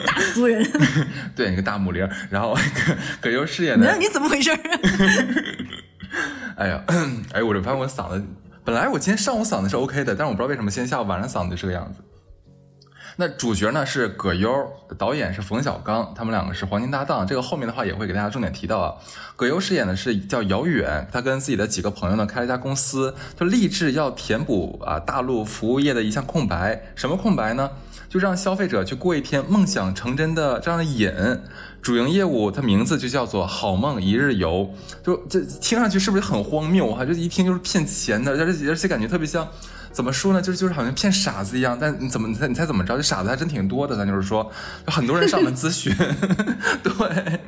[0.05, 0.67] 大俗人，
[1.35, 2.57] 对，一个大母零，然后
[3.21, 4.49] 葛优饰演的，你怎么回事？
[6.57, 6.83] 哎呀，
[7.33, 8.23] 哎，我这发现我嗓子，
[8.63, 11.99] 本来我今天上午嗓子是 OK 的，但是我不知道为什么今天下午晚上嗓子就这个样子。
[13.15, 14.49] 那主角呢是葛优，
[14.97, 17.27] 导演是冯小刚，他们两个是黄金搭档。
[17.27, 18.95] 这个后面的话也会给大家重点提到啊。
[19.35, 26.81] 葛优饰演的是叫姚远，他跟自己的几个朋友呢开了一家公司，就立志要填补啊大陆服务业的一项空白。
[26.95, 27.69] 什么空白呢？
[28.09, 31.11] 就让消费者去过一天梦想成真的这样的瘾。
[31.81, 34.73] 主营业务它名字就叫做好梦一日游。
[35.03, 37.05] 就这听上去是不是很荒谬哈？
[37.05, 39.47] 就一听就是骗钱的，而且而且感觉特别像。
[39.93, 40.41] 怎么说呢？
[40.41, 41.77] 就是就是好像骗傻子一样。
[41.79, 42.97] 但你怎么你猜你猜怎么着？
[42.97, 43.95] 这傻子还真挺多的。
[43.95, 44.51] 咱就是说，
[44.87, 45.95] 有很多人上门咨询。
[46.83, 47.39] 对，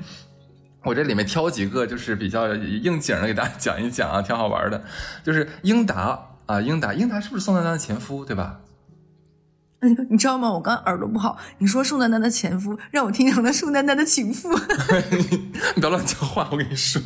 [0.83, 4.83] 我这里面挑几个就是比较应景的给大家讲一讲啊，挺好玩的。
[5.23, 8.23] 就是英达啊，英达，英达是不是宋丹丹的前夫？
[8.23, 8.59] 对吧？
[9.81, 10.51] 你知道吗？
[10.51, 14.49] 我刚耳朵不好，你说宋丹丹的前夫，让我听成了宋丹丹的情妇。
[15.75, 17.01] 你不要乱讲话，我跟你说。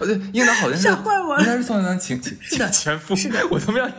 [0.00, 3.14] 哦对，英达好像是吓坏我了应该是宋丹丹情情是的前夫。
[3.14, 3.88] 是的我他妈要。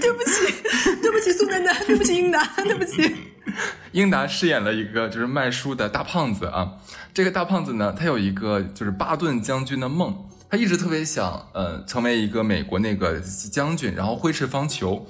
[0.00, 0.54] 对不起，
[1.00, 3.14] 对不起，宋丹丹，对不起，英达，对不起。
[3.92, 6.72] 英达饰演了一个就是卖书的大胖子啊。
[7.12, 15.02] 这个大胖子呢，他有一个就是巴顿将军的梦，他一直特别想呃成为一个美国那个将军，然后挥斥方遒。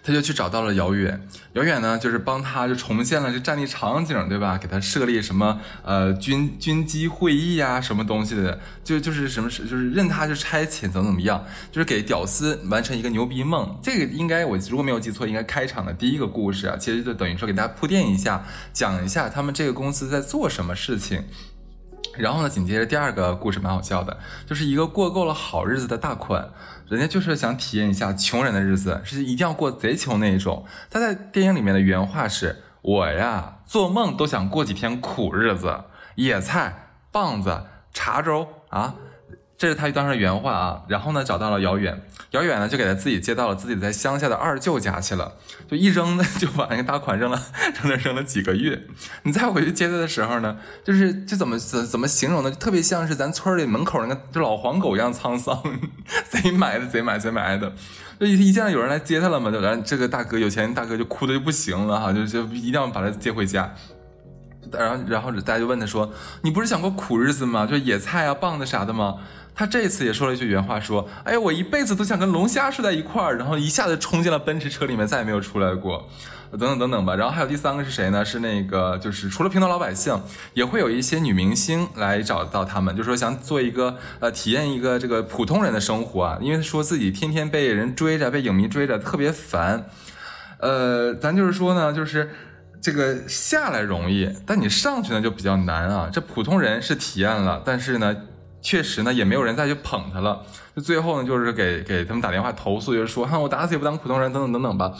[0.00, 1.20] 他就去找到了遥远，
[1.52, 4.56] 遥远呢就是帮他就重现了这战地场景，对吧？
[4.56, 13.78] 给他设立什么呃军军机会议啊，什么东西的，就就是什么是就是任他就差遣怎么怎么样，就是给屌丝完成一个牛逼梦。
[13.82, 21.24] 这个应该我如果没有记错，应该开场的第一个故事啊，其实就等于说给大家铺垫一下，讲一下他们这个公司在做什么事情。
[22.16, 26.50] 然后呢，紧接着第二个故事蛮好笑的，就是一个过够了好日子的大款，
[26.88, 30.64] 人家就是想体验一下穷人的日子，是一定要过贼穷那一种。
[30.90, 35.84] 他在电影里面的原话是：“我呀，做梦都想过几天苦日子，
[36.16, 38.94] 野菜、棒子、茶粥啊。”
[39.58, 40.82] 这是他当时原话啊。
[40.88, 45.32] 然后呢，找到了姚远，姚远呢就给他自己接到了自己在乡下的二舅家去了，
[45.68, 47.42] 就一扔呢就把那个大款扔了，
[47.82, 48.80] 扔那扔了几个月。
[49.24, 52.50] 你再回去接他的时候呢，就是就怎么怎怎么形容呢？
[52.52, 55.60] 特别像是咱村里门口那个就老黄狗一样沧桑，
[56.30, 57.72] 贼埋的贼埋贼埋的。
[58.20, 63.74] 就一一见到有人来接他了嘛，就然后这个大哥有钱大哥就哭的就不行了哈，就就一定要把他接回家。
[64.70, 67.64] 然后然后大家就问他说：“你不是想过苦日子吗？
[67.64, 69.14] 就野菜啊、棒子啥的吗？”
[69.58, 76.08] 他这次也说了一句原话，说：“哎呀，我一辈子都想跟龙虾睡在一块儿。”然后一下子冲进了奔驰车里面，再也没有出来过。
[76.52, 77.16] 等等等等吧。
[77.16, 78.24] 然后还有第三个是谁呢？
[78.24, 80.16] 是那个就是除了平头老百姓，
[80.54, 89.86] 也会有一些女明星来找到他们，就说想做一个呃体验一个这个普通人的生活啊，因为说自己天天被人追着，被影迷追着，特别烦。
[90.60, 92.30] 呃，咱就是说呢，就是
[92.80, 96.08] 这个下来容易，但你上去呢就比较难啊。
[96.12, 98.14] 这普通人是体验了，但是呢，
[98.60, 100.42] 确实呢也没有人再去捧他了。
[100.74, 104.92] 就最后呢，就是给给他们打电话投诉，就是说，哈，我打死也不当普通人，等等等等吧。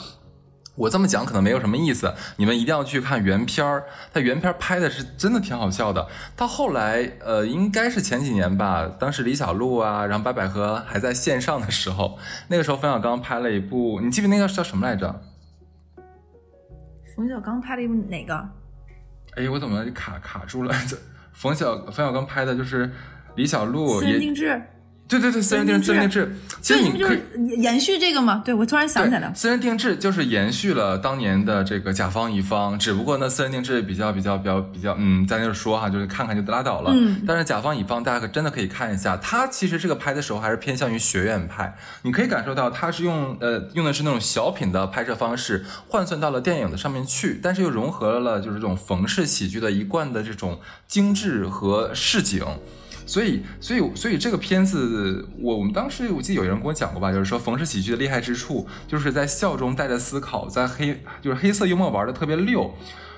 [0.75, 3.83] 我这么讲可能没有什么意思，你们一定要去看原片儿。
[4.13, 6.07] 他原片儿拍的是真的挺好笑的。
[6.37, 12.17] 到后来，呃，应该是前几年吧，当时李小璐啊，然后白百合还在线上的时候，
[12.47, 15.21] 那个时候冯小刚拍了一部，你记不记得那个叫什么来着？
[17.13, 18.49] 冯小刚拍了一部哪个？
[19.35, 20.73] 哎，我怎么卡卡住了？
[20.87, 20.95] 这
[21.33, 22.89] 冯小冯小刚拍的就是
[23.35, 24.61] 李小璐私人也定制。
[25.09, 26.35] 对对对，私人定制，私人定制。
[26.61, 27.17] 其实这不就你可以
[27.49, 28.43] 是延续这个吗？
[28.45, 29.33] 对，我突然想起来了，。
[29.33, 36.91] 私人定制就是延续了当年的这个甲方乙方，只不过呢，私人定制比较比较比较比较，嗯，咱就是说哈，就是看看就拉倒了。
[36.93, 52.45] 嗯但是甲方乙方大家可真的可以看一下，他其实这个拍的时候还是偏向于学院派，你可以感受到他是用呃用的是那种小品的拍摄方式换算到了电影的上面去，但是又融合了就是这种冯氏喜剧的一贯的这种精致和市井。
[53.09, 62.71] 所以，所以，所以这个片子，我我们当时我记得有人跟我讲过吧，就是说冯氏喜剧的厉害之处，就是在笑中带着思考，在黑就是黑色幽默玩的特别溜。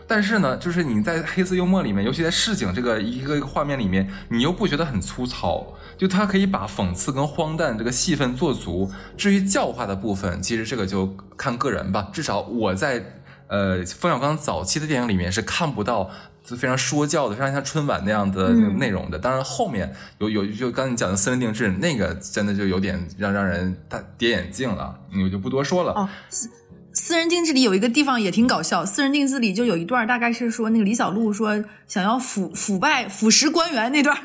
[0.08, 8.90] 但是呢，就是你在黑色幽默里面，尤其在市井这个一个一个画面里面，你又不觉得很粗糙，就它可以把讽刺跟荒诞这个戏份做足。
[9.18, 12.10] 至于教化的部分，其实这个就看个人吧。
[12.14, 16.10] 至少我在呃冯小刚早期的电影里面是看不到
[16.56, 19.18] 非常说教的，非常像春晚那样的那种内容的。
[19.18, 25.94] 当然后面有有就刚才你讲的私人定制那个，真的就有点让让人大跌眼镜了，我就不多说了。
[25.94, 26.50] 哦，私
[26.94, 34.18] 私人定制里有一个地方也挺搞笑，私人定制里就有一段，大概是说那个李小璐说想要腐腐败腐蚀官员那段，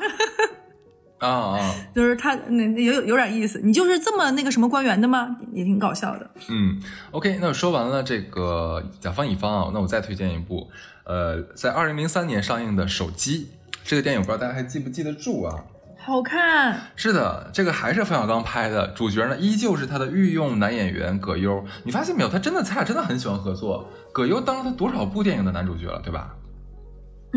[1.19, 3.59] 啊啊， 就是他那那有有有点意思。
[3.63, 5.37] 你就是这么那个什么官员的吗？
[5.53, 6.29] 也挺搞笑的。
[6.49, 6.77] 嗯
[7.11, 10.69] ，OK，那我说完了这个甲方乙方啊，那我再推荐一部，
[11.07, 13.49] 呃，在二零零三年上映的《手机》
[13.85, 15.55] 这个电影，不知道大家还记不记得住啊？
[15.97, 21.63] 好看，是的，这个还是冯小刚拍的，主角呢依旧是他的御用男演员葛优。
[21.83, 23.89] 你发现没有，他真的他俩真的很喜欢合作。
[24.13, 26.35] 葛优当了他多少部电影的男主角了，对吧？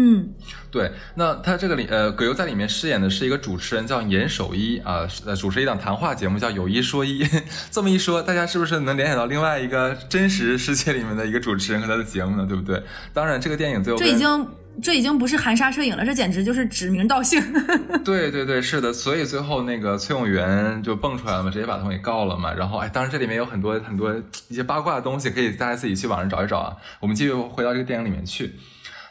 [0.03, 0.33] 嗯，
[0.71, 7.23] 对，那他这个里呃，葛优在里面饰演的是一个主持人，叫严守一啊，是呃，主持一档谈话节目叫《有一说一》。
[7.71, 12.47] 这么一说，大家是不是能联想到另外一个真实世界里面的一个主持人和他的节目呢？
[12.49, 12.83] 对不对？
[13.13, 14.49] 当然，这个电影最后这已经
[14.83, 17.43] 这已经不是含沙射影了，这简直就是指名道姓。
[18.03, 22.55] 对对对，是的，所以最后那个崔永元就蹦出来了嘛，直接把他们给告了嘛。
[22.55, 24.15] 然后哎，当然这里面有很多很多
[24.49, 26.75] 一些八卦的东西，可以大家自己去网上找一找啊。
[27.01, 28.55] 我们继续回到这个电影里面去。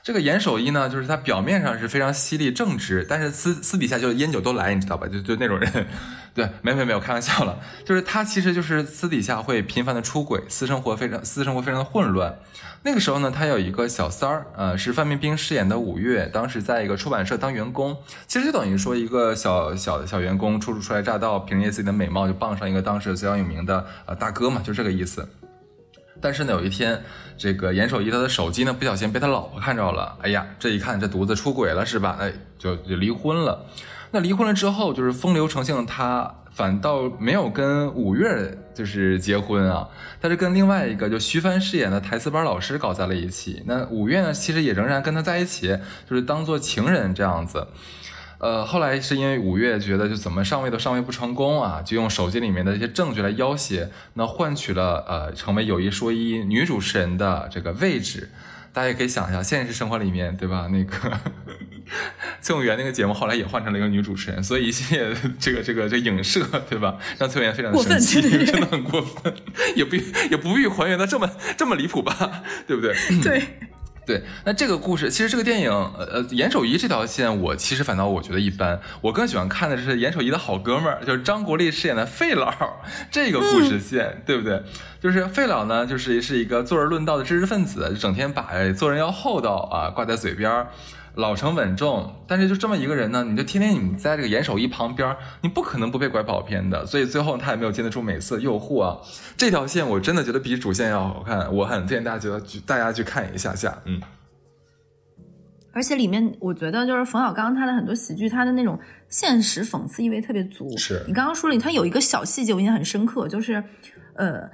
[0.09, 5.07] 这个严守一呢，就是他表面上是非常犀利正直，但是私私底下就烟酒都来，你知道吧？
[5.07, 5.85] 就就那种人。
[6.33, 12.39] 对，没没没有开玩笑了，就是他其实就是私底下会频繁的出轨，私生活非常私生活非常的混乱。
[12.81, 17.95] 那个时候呢，他有一个小三儿，呃，是范冰冰饰演的五月，当时在一个出版社当员工，
[18.25, 25.29] 其实就等于说一个小小小员工初初来乍到，凭借自己的美貌就傍上一个当时非常有名的呃大哥嘛，就这个意思。
[26.21, 27.01] 但是呢，有一天，
[27.37, 32.17] 这个严守一他的手机呢不小心被他老婆看着了，哎呀，这一看这犊子出轨了是吧？
[32.19, 33.65] 哎，就就离婚了。
[34.11, 39.87] 那离婚了之后，就是风流成性他，反倒没有跟五月就是结婚啊，
[40.19, 43.61] 他是跟另外一个就徐帆饰演的台词班老师搞在了一起。
[43.67, 45.77] 那五月呢，其实也仍然跟他在一起，
[46.09, 47.67] 就是当做情人这样子。
[48.39, 58.29] 呃，后来是因为五月觉得就怎么上位都上位不成功啊，就用手机里面的一些证据来要挟，那换取了呃成为有一说一女主持人的这个位置。
[58.71, 60.69] 大家也可以想一下，现实生活里面，对吧？
[60.71, 60.95] 那个
[62.39, 66.95] 崔永元那个节目后来也换成了一个女主持人，所以一系列这个这个这影射，对吧？
[67.17, 69.33] 让崔永元非常的生气，真的很过分，
[69.75, 69.95] 也不
[70.29, 72.43] 也不必还原的这么这么离谱吧？
[72.67, 72.95] 对不对？
[73.23, 73.43] 对。
[74.09, 78.81] 对，那这个故事其实这个电影，呃呃，严守一这条线，我其实反倒我觉得一般。
[79.01, 82.51] 我更喜欢看的是严守一的好哥们儿，就是张国立饰演的费老
[83.11, 84.63] 这个故事线，对不对？
[84.99, 90.69] 就是费老呢，就是是一个坐而论道的知识分子，就整天把做人要厚道啊挂在嘴边儿。
[91.15, 96.85] 老成稳重，但是就这么一个人呢，你就天天你在这个严守一旁边，你不可能不被拐跑偏的。
[96.85, 98.97] 所以最后他也没有经得住美色诱惑啊。
[99.35, 104.01] 这条线我真的觉得比主线要好看，我很推荐大家觉得大家去看一下下，嗯。
[105.71, 110.77] 而且里面我觉得就是冯小刚他的很多喜剧，他的那种现实讽刺意味特别足。
[110.77, 113.63] 是你刚刚说了，他有一个小细节我印象很深刻，就是
[114.15, 114.49] 呃。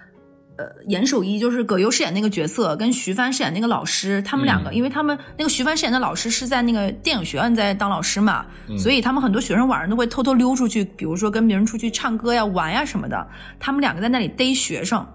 [0.58, 8.46] 呃，严守一就是葛优饰演那个角色，跟徐帆饰演那个老师，他们两个，因为他们那个徐帆饰演的老师是在那个电影学院在当老师嘛，
[8.78, 13.28] 所以他们很多学生晚上都会偷偷溜出去，比如说跟别人出去唱歌呀、玩呀什么的。
[13.60, 15.06] 他们两个在那里逮学生，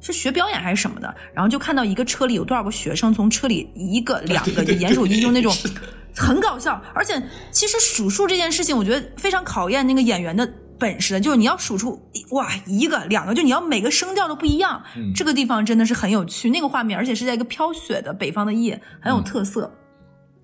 [0.00, 1.14] 是学表演还是什么的？
[1.32, 5.54] 然后就看到一个车里有多少个学生，从车里一个、两个，就严守一用那种
[6.16, 7.22] 很搞笑，而且
[7.52, 10.52] 其实数数这件事情，我觉得非常考验那个演员的。
[10.80, 14.82] 本事的，就是你要数出哇一个两个，就你要每个声调都不一样。
[15.14, 19.72] 这个地方真的是很有趣，那个画面，而且是在一个飘雪的北方的夜，很有特色。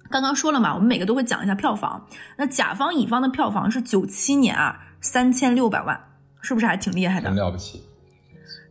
[0.09, 2.07] 刚刚说了嘛，我们每个都会讲一下票房。
[2.37, 5.99] 那甲方乙方的票房是九七年啊，三千六百万，
[6.43, 7.29] 是不是还挺厉害的？
[7.29, 7.83] 很了不起。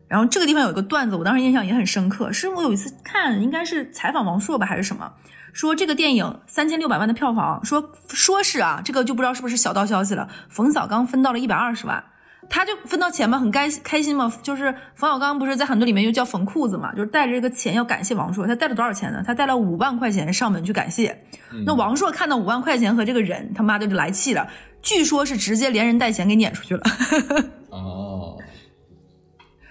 [0.08, 5.12] 然后这个地方有一个段子，我当时印象也很深刻，是我有一次看，应该是采访王朔吧，还是什么？
[5.56, 10.28] 说这个电影三千六百万的票房，说说是啊，这个就不知道是不是小道消息了。
[10.50, 12.04] 冯小刚分到了一百二十万，
[12.50, 14.30] 他就分到钱嘛，很开开心嘛。
[14.44, 18.46] 就是冯小刚不是在很多里面又叫冯裤子嘛，就是带着这个钱要感谢王朔。
[18.46, 19.24] 他带了多少钱呢？
[19.26, 21.18] 他带了五万块钱上门去感谢。
[21.65, 24.46] 那王朔看到五万块钱和这个人，他妈的就来气了，
[24.82, 26.84] 据说是直接连人带钱给撵出去了。
[27.72, 28.38] 哦。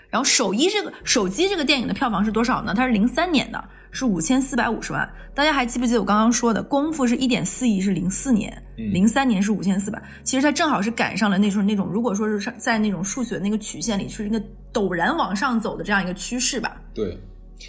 [0.09, 2.73] 然后手一这个手机这个电影的票房是多少呢？
[2.75, 3.63] 它是零三年的。
[3.95, 16.83] 是五千四百五十万，大家还记不记得我刚刚说的功夫是一点四亿，是零四年，零三年是五千四百，其实它正好是赶上了那时候那种，如果说是在那种数学那个曲线里是一个陡然往上走的这样一个趋势吧。
[16.93, 17.17] 对，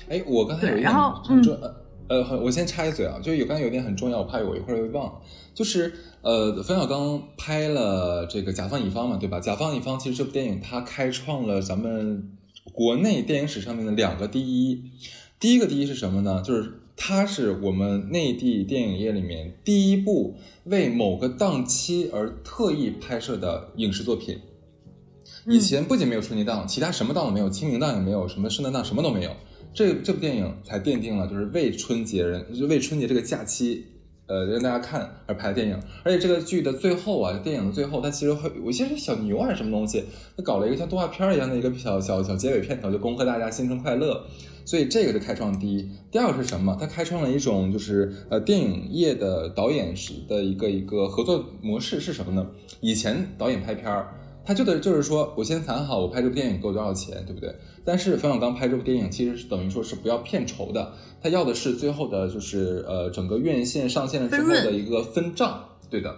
[0.09, 1.55] 哎，我刚才有一点很重，
[2.07, 5.21] 呃，我先插一嘴啊，就有刚才有点很重要，我怕我一会儿会忘，
[5.53, 9.39] 就是呃，冯小刚拍了这个甲方乙方嘛，对吧？
[9.39, 12.31] 甲方乙方其实这部电影它开创了咱们
[12.73, 14.89] 国内电影史上面的两个第一。
[15.39, 16.41] 第一个第一是什么呢？
[16.41, 24.39] 就是它是我们内地电影业里面第一部为某个档期而特意拍摄的影视作品。
[25.45, 29.31] 以前不仅没有春节档，其他什么档都没有，清明档也没有，什么圣诞档什么都没有。
[29.73, 33.85] 这这部电影才奠定了就是为春节人，就为春节这个假期。
[34.27, 40.03] 呃，让大家看而拍的电影，而且这个剧的最后啊，电影的最后，它其实会有一些小牛还是什么东西，
[40.35, 44.25] 它搞了一个像动画片一样的一个小小小结尾片头，就恭贺大家新春快乐。
[44.65, 45.87] 所以这个是开创第一。
[46.09, 46.75] 第二个是什么？
[46.79, 49.93] 它开创了一种就是呃电影业的导演
[50.27, 52.47] 的一个一个合作模式是什么呢？
[52.81, 54.07] 以前导演拍片儿。
[54.45, 57.53] 他就得就是说，我先谈好，我拍这部电影给我多少钱，对不对？
[57.83, 66.15] 但是冯小刚拍这部电影，其实是等于说是不要片酬的，他要的是最后的，就是呃整个院线上线了之后的一个分账，对的。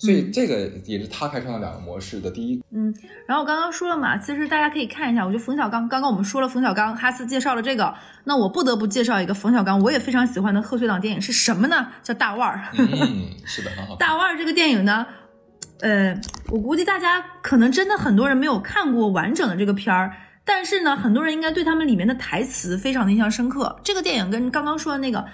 [0.00, 2.62] 所以这个也是他开创了两个模式的第一。
[2.70, 2.94] 嗯，
[3.26, 7.92] 然后我刚刚说了嘛，其实大家可以看一下，我觉得冯小刚刚刚我们说了冯小刚，哈斯介绍了这个，
[8.22, 11.88] 那我不得不介绍一个冯小刚我也非常喜欢的贺岁档电影是什么呢？
[12.04, 12.68] 叫大腕儿。
[12.74, 13.96] 嗯，是的，很好。
[13.96, 15.04] 大腕儿这个电影呢，
[15.80, 20.12] 呃，我估计大家可能真的很多人没有看过完整的这个片儿，
[20.44, 23.78] 但是呢，很多人应该对他们里面的台词非常的印象深刻。
[23.82, 25.24] 这个电影跟刚刚说的那个。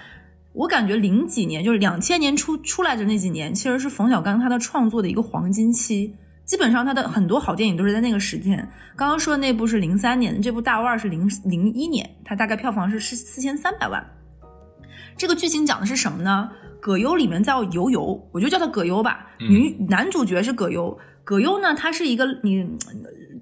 [0.57, 6.15] 我感觉零几年就是两千年出出来的那几年，其实是冯小刚他的创作的一个黄金期。
[6.45, 8.57] 基本上他的很多好电影都是在那个时间。
[8.95, 14.01] 刚刚说的那部是零三年，这部大腕是零零一年，它大概票房是是四千三百万。
[15.17, 16.49] 这个剧情讲的是什么呢？
[16.79, 19.24] 葛优里面叫尤尤，我就叫他葛优吧。
[19.39, 22.67] 女男主角是葛优，葛优呢，他是一个你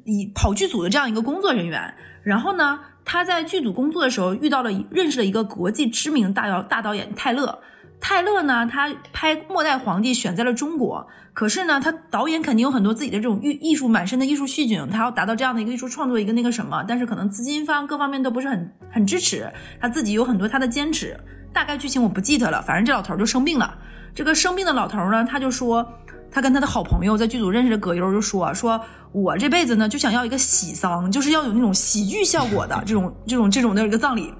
[0.05, 2.79] 以跑剧组的这样一个工作人员，然后呢。
[3.05, 7.59] 他在剧组工作的时候遇到了认识了一个国际知名大导大导演泰勒。
[7.99, 21.19] 泰勒呢，他拍《末代皇帝》选在了中国，可是呢，他导演肯定有很多自己的这种艺艺术满身的艺术细菌，他要达到这样的一个艺术创作一个那个什么，但是可能资金方各方面都不是很很支持，他自己有很多他的坚持。
[21.51, 23.77] 大概剧情我不记得了，反正这老头就生病了。
[24.16, 25.88] 这个生病的老头呢，他就说。
[26.36, 34.34] 他跟他的好朋友在剧组认识的葛优就说：“说我这辈子呢就想要一个喜丧，就是要有那种喜剧效果的这种这种这种的一个葬礼。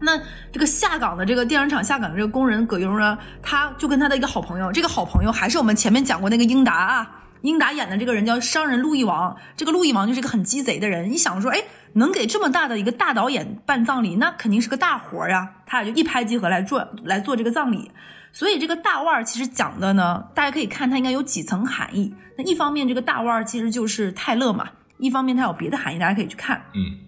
[0.00, 9.36] 那这个下岗的这个电影厂下岗的这个工人葛优呢，他就跟他的一个好朋友，这个好朋友还是我们前面讲过那个英达啊，英达演的这个人叫商人路易王。
[9.56, 11.10] 这个路易王就是一个很鸡贼的人。
[11.10, 11.62] 你想说，哎，
[11.94, 15.48] 能给这么大的一个大导演办葬礼，那肯定是个大活呀。
[15.66, 17.90] 他俩就一拍即合来做来做这个葬礼。”
[18.34, 22.14] 所以这个大腕儿其实讲的呢，大家可以看它应该有几层含义。
[22.38, 24.64] 那一方面，这个大腕儿其实就是泰勒嘛；
[24.96, 26.62] 一方面，它有别的含义，大家可以去看。
[26.74, 27.01] 嗯，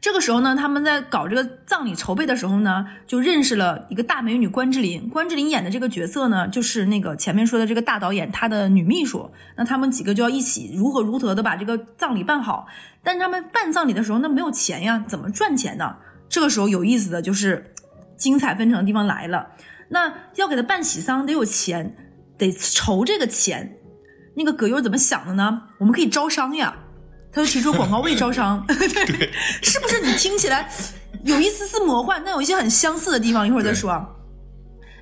[0.00, 5.08] 这个时候呢，他们在搞这个葬礼筹备的时候呢，就认识了一个大美女关之琳。
[5.08, 9.28] 关之琳演的这个角色呢，就是那个前面说的这个大导演他的女秘书。
[9.56, 12.66] 那他们几个就要一起如何如何的把这个葬礼办好。
[13.02, 15.96] 但他们办葬礼的时候，那没有钱呀，怎么赚钱呢？
[16.28, 17.74] 这个时候有意思的就是
[18.16, 19.48] 精彩纷呈的地方来了。
[19.88, 21.96] 那要给他办喜丧得有钱，
[22.36, 23.74] 得筹这个钱。
[24.36, 25.62] 那个葛优怎么想的呢？
[25.78, 26.76] 我们可以招商呀，
[27.32, 28.64] 他就提出广告位招商，
[29.62, 30.00] 是不是？
[30.02, 30.68] 你听起来
[31.24, 34.04] 有一丝丝魔幻，但有一些很相似的地方，一会儿再说。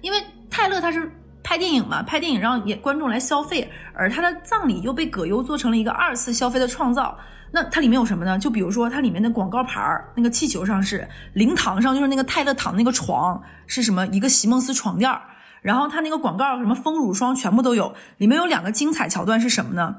[0.02, 1.10] 因为泰勒他是
[1.42, 7.16] 拍电影嘛，拍电影让也观众来消费，而他的葬礼又被葛优做成了一个二次消费的创造。
[7.52, 8.36] 那它里面有什么呢？
[8.38, 14.04] 就比如说，它里面的广告牌儿，那个气球上是灵堂上就是那个泰勒躺那个床是什么？
[14.08, 15.22] 一个席梦思床垫儿。
[15.62, 17.94] 然后它那个广告什么丰乳霜全部都有。
[18.18, 19.96] 里面有两个精彩桥段是什么呢？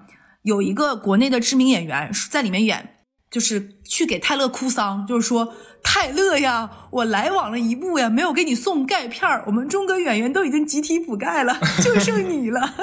[0.47, 12.73] 有一个国内的知名演员在里面演，就是去给泰勒哭丧，就是说泰勒呀，我来晚了一步呀，没有给你送钙片儿，我们中国演员都已经集体补钙了， 就剩你了。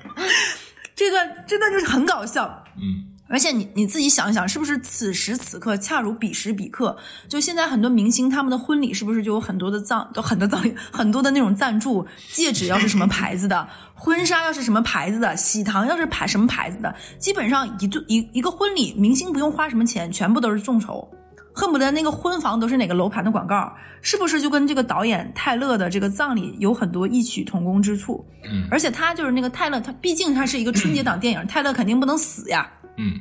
[0.94, 3.15] 这个真的就是很搞笑，嗯。
[3.28, 6.96] 而且你你自己想一想，是不是此时此刻恰如彼时彼刻？
[7.28, 12.06] 就现在很多明星他们的婚礼，是不是就有很多的葬，都很多葬礼，很多的那种赞助？
[12.32, 21.08] 戒指要是什么牌子的， 婚纱要是什么牌子的，喜糖要是牌什么牌子的，基本上一对一一个婚礼，明星不用花什么钱，全部都是众筹，
[21.52, 28.24] 恨不得那个婚房都是哪个楼盘的广告，是不是就跟这个导演泰勒的这个葬礼有很多异曲同工之处？
[28.44, 32.70] 嗯，而且他就是那个泰勒，他毕竟他是一个春节档电影，泰勒肯定不能死呀。
[32.98, 33.20] 嗯，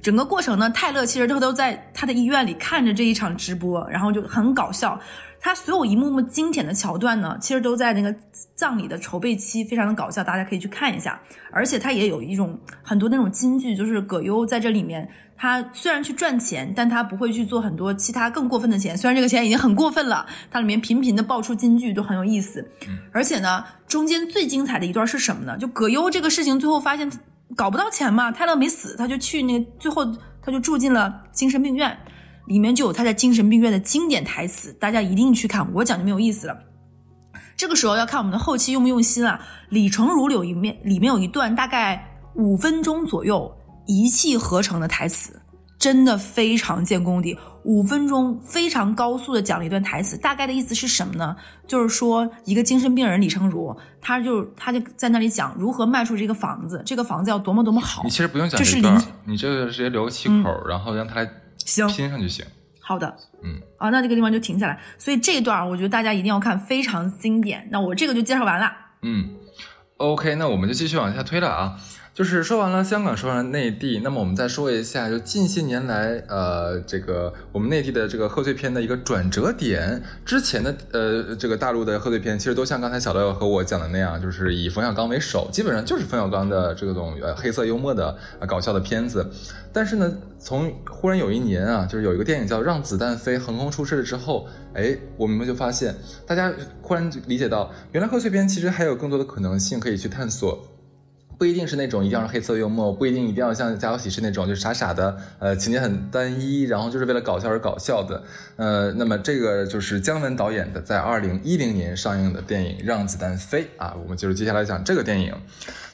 [0.00, 5.00] 整个过程呢，泰勒其实他都在他的医院里看着这一场直播，然后就很搞笑。
[5.40, 8.12] 他所有一幕幕经典的桥段呢，其实都在那个
[8.56, 11.20] 葬礼的筹备期，非常的搞笑，大家可以去看一下。
[11.52, 18.96] 而且他也有一种很多那种金句，就是葛优在这里面，他虽然去赚钱，但他不会去做很多其他更过分的钱。
[18.98, 22.68] 虽然这个钱已经很过分了，它里面频频的爆出金句，都很有意思。
[23.12, 25.56] 而且呢，中间最精彩的一段是什么呢？
[25.56, 27.10] 就葛优这个事情最后发现。
[27.56, 30.04] 搞不到钱嘛，泰勒没死，他就去那个，最后
[30.42, 31.98] 他就住进了精神病院，
[32.46, 36.56] 里面就有他在精神病院的经典台词，大家一定去看，我讲就没有意思了。
[37.56, 39.40] 这个时候要看我们的后期用不用心了。
[39.70, 43.52] 李成儒有一面里面有一段大概五分钟左右
[43.86, 45.42] 一气呵成的台词。
[45.78, 47.38] 真的非常见功底，
[47.68, 51.36] 五分钟非常高速的讲了一段台词，大概的意思是什么呢？
[51.66, 58.02] 就是说一个精神病人李成儒，他就他就在那里讲如何卖出这个房子，这个房子要多么多么好。
[58.04, 62.42] 你其实不用讲这段，你这个直接留个气口，然后让他来行拼上就行。
[62.80, 64.80] 好的，嗯，啊，那这个地方就停下来。
[64.96, 67.68] 所以这一段我觉得大家一定要看，非常经典。
[67.70, 68.72] 那我这个就介绍完了。
[69.02, 69.28] 嗯
[69.98, 71.76] ，OK，那我们就继续往下推了啊。
[72.18, 80.02] 就是说完了香港，说完了内地，那么我们再说一下，就近些年来，呃，这个我们内地的这个贺岁片的一个转折点。
[80.24, 88.08] 之前的呃，这个大陆的贺岁片，其实都像刚才小乐和我讲的那样，就是以冯小刚为首，基本上就是冯小刚的这种呃黑色幽默的
[88.40, 89.24] 啊搞笑的片子。
[89.72, 95.94] 但是呢，从忽然有一年啊，就是有一个电影叫《让子弹飞》横空出世了之后，哎，我们就发现，
[96.26, 96.52] 大家
[96.82, 100.77] 忽然理解到，原来贺岁片其实还有更多的可能性可以去探索。
[101.38, 108.24] 不一定是那种一定要是黑色幽默，不一定一定要像《家有喜事》那种就是傻傻的，呃，情节很单一，然后就是为了搞笑而搞笑的。
[108.56, 115.32] 呃，那么这个就是姜文导演的在二零一零年上映的电影《让子弹飞》啊，我们就是接下来讲这个电影。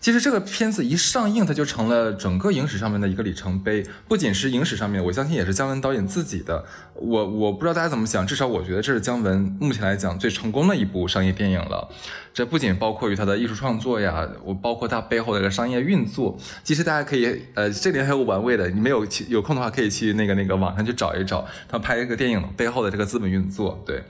[0.04, 3.82] 其实这个片子一上映，它就成了整个影史上面的一个里程碑。
[4.06, 6.62] 不仅是影史上面，我相信也是姜文导演自己的。
[6.92, 11.88] 我我不知道大家怎么想，至少我觉得这是姜文目前来讲最成功的一部商业电影了。
[12.34, 16.36] 这不仅包括于他的艺术创作呀，我包括他背后的一个商业运作。
[16.62, 23.82] 其实大家可以，呃，这里还有玩味的，你没有有空的话，可以去那个那个网上去找一找，他拍一个电影背后的这个资本运作。
[23.86, 24.04] 对，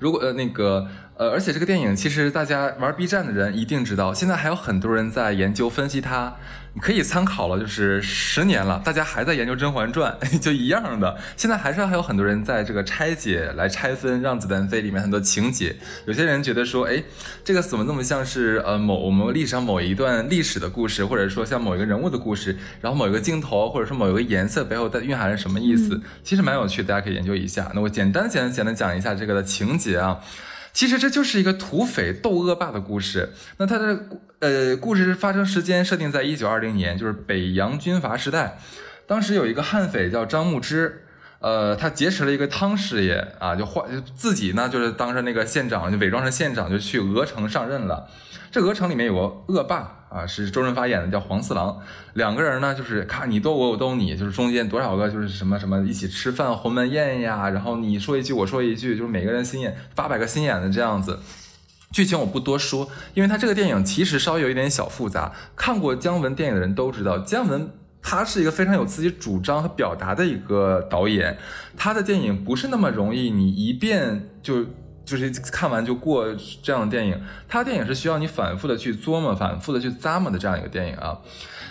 [0.00, 0.88] 如果呃那个。
[1.22, 6.34] 呃，而且这个电影其实大家玩 B 站的人一定知道，现在还有很多人在研究分析它，
[6.74, 7.60] 你可以参考了。
[7.60, 11.16] 就是十年了，大家还在研究《甄嬛传》， 就一样的。
[11.36, 15.76] 现在还是还有很多人在这个拆解、来拆分《让子弹飞》里面很多情节。
[16.06, 17.00] 有些人觉得说，哎，
[17.44, 26.00] 这个怎么那么像是呃某我们历史上某一段历史的故事，或者说像某一个人物的故事，然后某一个镜头或者说某一个颜色背后在蕴含着什么意思？
[26.24, 27.70] 其实蛮有趣，大家可以研究一下。
[27.72, 30.18] 那我简单简单简单讲一下这个的情节啊。
[30.72, 33.30] 其实这就是一个土匪斗恶霸的故事。
[33.58, 34.06] 那它的
[34.40, 38.58] 呃故事发生时间设定在一九二零年，就是北洋军阀时代。
[39.06, 41.04] 当时有一个悍匪叫张牧之，
[41.42, 43.84] 呃，他劫持了一个汤师爷啊，就换
[44.14, 48.08] 自己呢就是当着那个县长，就伪装成县长，就去鹅城上任了。
[48.50, 49.98] 这鹅城里面有个恶霸。
[50.12, 51.80] 啊，是周润发演的，叫黄四郎。
[52.12, 61.18] 两个人呢，就是看你逗我，我逗你，就是中间多少个就是什么什么一起吃饭鸿门宴呀，然后你说一句我说一句，就是每个人心眼八百个心眼的这样子。
[61.92, 65.32] 剧情我不多说，因为他这个电影其实稍微有一点小复杂。
[65.56, 67.70] 看过姜文电影的人都知道，姜文
[68.02, 71.38] 他是一个非常有自己主张和表达的一个导演，
[71.76, 74.66] 他的电影不是那么容易你一遍就。
[75.04, 76.24] 就是看完就过
[76.62, 81.18] 这样的电影，他电影是需要你反复的去琢磨、反复的去咂摸的这样一个电影啊。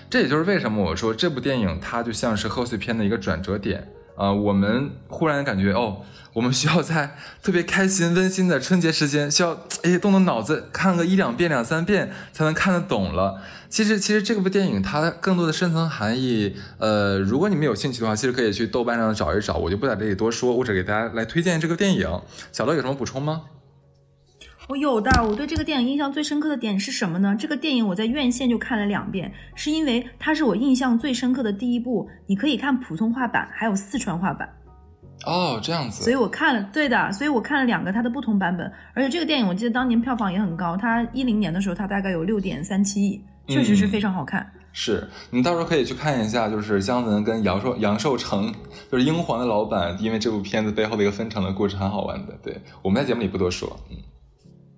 [0.10, 3.88] 这也就是为什么我说这部电影它就像是贺岁片的一个转折点。
[4.18, 6.02] 啊，我们忽然感觉哦，
[6.34, 13.42] 我们需要在特别开心、温馨的春节时间，需要哎动动脑子，看个一两遍、两三遍才能看得懂了。
[13.72, 22.22] 其实，其实这部电影它更多的深层含义，呃，如果你们有兴趣的话，其实可以去豆瓣上找一找，我就不在这里多说，我只给大家来推荐这个电影。
[22.52, 23.44] 小乐有什么补充吗？
[24.68, 27.34] 我有的，我对这个电影印象最深刻的点是什么呢？
[27.40, 32.10] 这个电影我在院线就看了两遍，是因为它是我印象最深刻的第一部。
[32.28, 34.50] 你可以看普通话版，还有四川话版。
[35.26, 36.04] 哦，这样子。
[36.04, 38.70] 所以我看了，对的，所以我看了两个它的不同版本。
[38.94, 44.52] 而且这个电影我记得当年票房也很高，它一零年的时候它大概有六点三七亿，确实是非常好看。
[44.74, 48.54] 是你到时候可以去看一下，就是姜文跟杨寿杨寿成，
[48.90, 52.34] 就是英皇的老板，因为这部片子背后的一个分成的故事，很好玩的。
[52.42, 53.98] 对，我们在节目里不多说，嗯。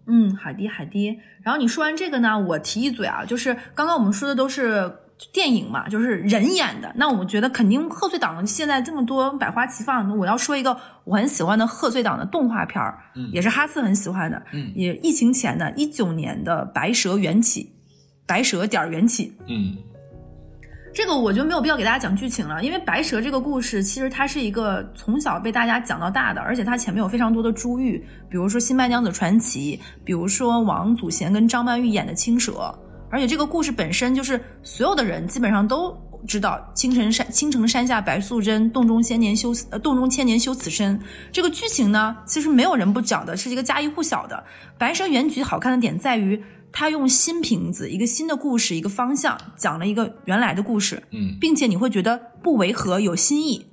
[0.06, 1.20] 嗯，好的好的。
[1.44, 4.92] 然后你说完这个呢，我提一嘴啊，就是刚刚我们说的都是
[5.32, 6.92] 电影嘛，就是人演的。
[6.98, 13.00] 那我觉得肯定贺岁档现在这么多百花齐放，我要说一个我很喜欢的贺岁档的动画片儿，
[13.32, 17.64] 也是哈斯很喜欢的，嗯，也疫情前的一九年的《白蛇缘起》，
[18.26, 19.76] 白蛇点缘起，嗯。
[20.96, 27.98] 这个我就没有必要给大家讲剧情了，因为白蛇这个故事其实它是一个从小被大家讲到大的，而且它前面有非常多的珠玉，
[28.30, 32.52] 比如说《新白娘子传奇》，比如说王祖贤跟张曼玉演的《青蛇》，
[33.10, 35.98] 而且这个故事本身就是所有的人基本上都
[36.28, 41.00] 知道，青城山青城山下白素贞，洞中千年修呃洞中千年修此身。
[41.32, 44.44] 这个剧情呢，其实没有人不讲的，是一个家喻户晓的。
[44.78, 46.40] 白蛇缘起好看的点在于。
[46.74, 53.68] 他用新瓶子，一个新的故事，一个方向，讲了一个原来的故事，嗯，并且你会觉得不违和，有新意。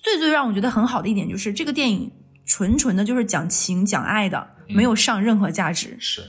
[0.00, 2.12] 最最让我觉得很好的一点就是，这个电影
[2.44, 5.96] 纯纯的就是讲情讲爱的，没有上任何价值。
[5.98, 6.22] 是，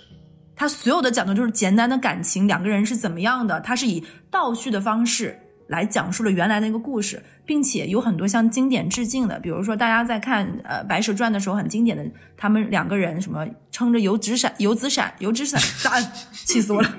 [0.55, 4.01] 他所有的讲的就是简单的感情，两个人是怎么样的，他是以
[4.31, 5.37] 倒叙的方式。
[5.67, 12.05] 来讲述了原来那个故事，并且有很多向经典致敬的，比如说大家在看呃《白蛇传》的时候，很经典的，
[12.37, 16.89] 他们两个人什么撑着油纸伞、油纸伞、油纸伞，伞， 气死我了！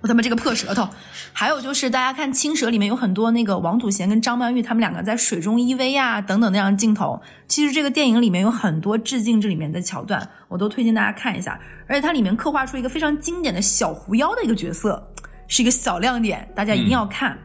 [0.00, 0.88] 我他妈这个破舌头。
[1.32, 11.60] 还有就是大家看《青蛇》里面有很多那个王祖贤跟张曼玉他们两个在水中依偎呀等等那样的镜头，其实这个电影里面有很多致敬这里面的桥段，我都推荐大家看一下。
[11.86, 15.06] 而且它里面刻画出一个非常经典的小狐妖的一个角色。
[15.48, 17.38] 是一个小亮点，大家一定要看。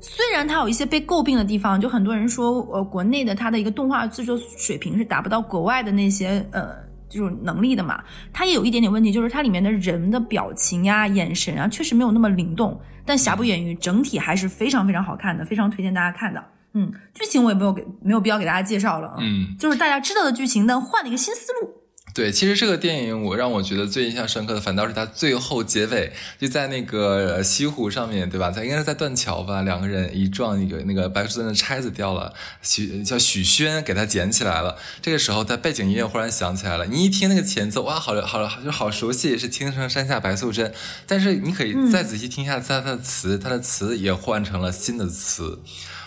[0.00, 6.74] 虽然它有一些被诟病的地方，就很多人说，呃，国内的它的一个动画制作水平是达不到国外的那些呃
[7.08, 8.02] 这种能力的嘛。
[8.32, 12.80] 它也有一点点问题，就是它里面的人的表情呀、眼神啊，确实没有那么灵动。
[13.04, 16.42] 但瑕不掩瑜，整体还是非常非常好看的，非常推荐大家看的。
[16.72, 21.79] 嗯，剧情我也没有给没有必要给大家介绍了，嗯，就是大家知道的剧情，但换了一个新思路。
[22.20, 28.50] 对，其实这个电影我让我觉得最印象深刻的，反倒是它最后结尾就在那个西湖上面对吧？
[28.50, 34.76] 在应该是在断桥吧，两个人一撞，一个那个白素贞的钗子掉了，许叫许宣给他捡起来了。
[35.00, 40.66] 这个时候，他背景音乐忽然响起来了，你一听那个前奏，哇，好好就好熟悉，是《青城山下白素贞》。
[41.06, 45.58] 但是你可以再仔细听一下他的词，他的词也换成了新的词。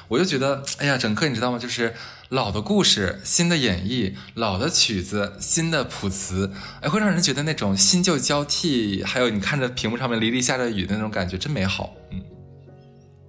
[0.09, 1.57] 我就觉得，哎呀，整个你知道吗？
[1.57, 1.95] 就是
[2.33, 11.93] 老的故事，新的演绎，老的曲子，新的谱词，哎，会让人觉得那种新旧交替，还有你看着屏幕上面沥沥下着雨的那种感觉，真美好。
[12.11, 12.19] 嗯，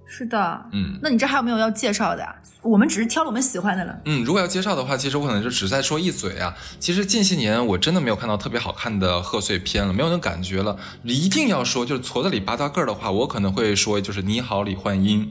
[0.07, 2.35] 是的，嗯，那你这还有没有要介绍的呀？
[2.63, 3.95] 我们只是挑了我们喜欢的了。
[4.05, 6.55] 嗯，如果要介绍的话，其实我可能就只在说一嘴啊。
[6.79, 10.75] 其实近些年我真的没有看到特别好看的贺岁片了，没有那种感觉了。
[11.03, 15.25] 一定要说就是矬子里拔大个儿的话，我可能会说就是《你好，李焕英》。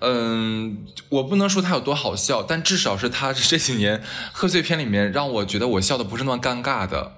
[0.00, 0.78] 嗯，
[1.08, 7.12] 我不能说它有多好笑，但至少是它这几年贺岁片里面让我觉得我笑的不是那么尴尬的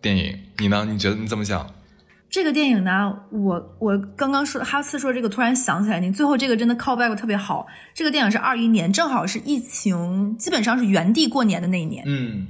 [0.00, 0.38] 电影。
[0.58, 0.86] 你呢？
[0.88, 1.70] 你觉得你怎么想？
[2.30, 7.66] 这个电影呢，我我刚刚说哈斯说这个，突然想起来，你最后这个真的 call back 特别好。
[7.94, 12.02] 这个电影是二一年，正好是疫情基本上是原地过年的那一年。
[12.06, 12.46] 嗯。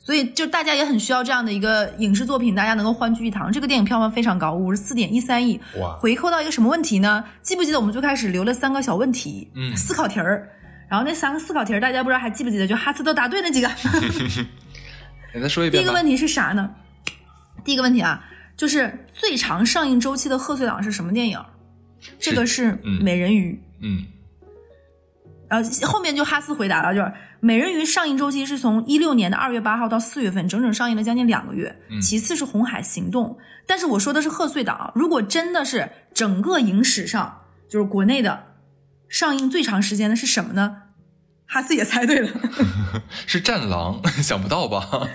[0.00, 3.52] 所以，就大家也很需要这样的一个影视作品，大家能够欢聚一堂。
[3.52, 5.60] 这个电影票房非常高，五十四点一三亿。
[5.78, 5.94] 哇！
[5.96, 7.24] 回扣到一个什么问题呢？
[7.42, 10.48] 记不记得我们最开始留了三个小问题，嗯，思考题儿。
[10.88, 12.66] 然后那三个思考题儿，大家不知道还记不记得？
[12.66, 13.68] 就哈斯都答对那几个。
[15.34, 15.82] 你 再说一遍。
[15.82, 16.70] 第一个问题是啥呢？
[17.64, 18.24] 第一个问题啊，
[18.56, 21.38] 就是最长上映周期的贺岁档是什么电影？
[22.18, 22.72] 这个是
[23.02, 23.52] 《美人鱼》。
[23.80, 23.98] 嗯。
[23.98, 24.17] 然
[25.50, 27.12] 后后面就哈斯回答了，就是。
[27.40, 31.72] 美人鱼上映周期是从一六年的二月八号到四月份，整整上映了将近两个月。
[32.02, 34.90] 其次是红海行动，但是我说的是贺岁档。
[34.96, 38.42] 如果真的是整个影史上，就是国内的
[39.08, 40.78] 上映最长时间的是什么呢？
[41.46, 42.28] 哈斯也猜对了，
[43.24, 45.08] 是战狼，想不到吧？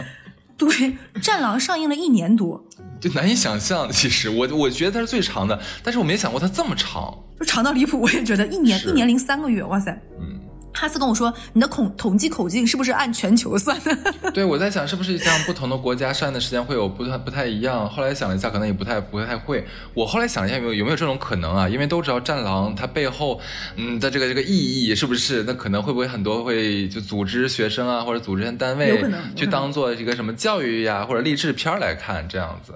[0.70, 2.64] 对，战狼上映了一年多，
[3.00, 3.92] 就难以想象。
[3.92, 8.00] 其实我我觉得它是最长的，但是我没想过它这么长，就长到离谱。
[8.00, 10.40] 我也觉得一年一年零三个月，哇塞，嗯。
[10.74, 13.96] 哈斯跟我说：“你的统统计口径是不是按全球算的？”
[14.34, 17.88] 对，我在想是不是像不同的国家上映的时间会有不太不太一样。
[17.90, 19.66] 后来想了一下，可能也不太不太会。
[19.94, 21.70] 我后来想了一下，有没有有没有这种可能啊？
[21.70, 23.40] 因为都知道《战狼》它背后
[23.76, 25.44] 嗯的这个这个意义是不是？
[25.46, 29.00] 那可能会不会很多会就组织学生啊，或者组织单位
[29.36, 32.74] 去当做一个什么教育呀或者励志片来看这样子？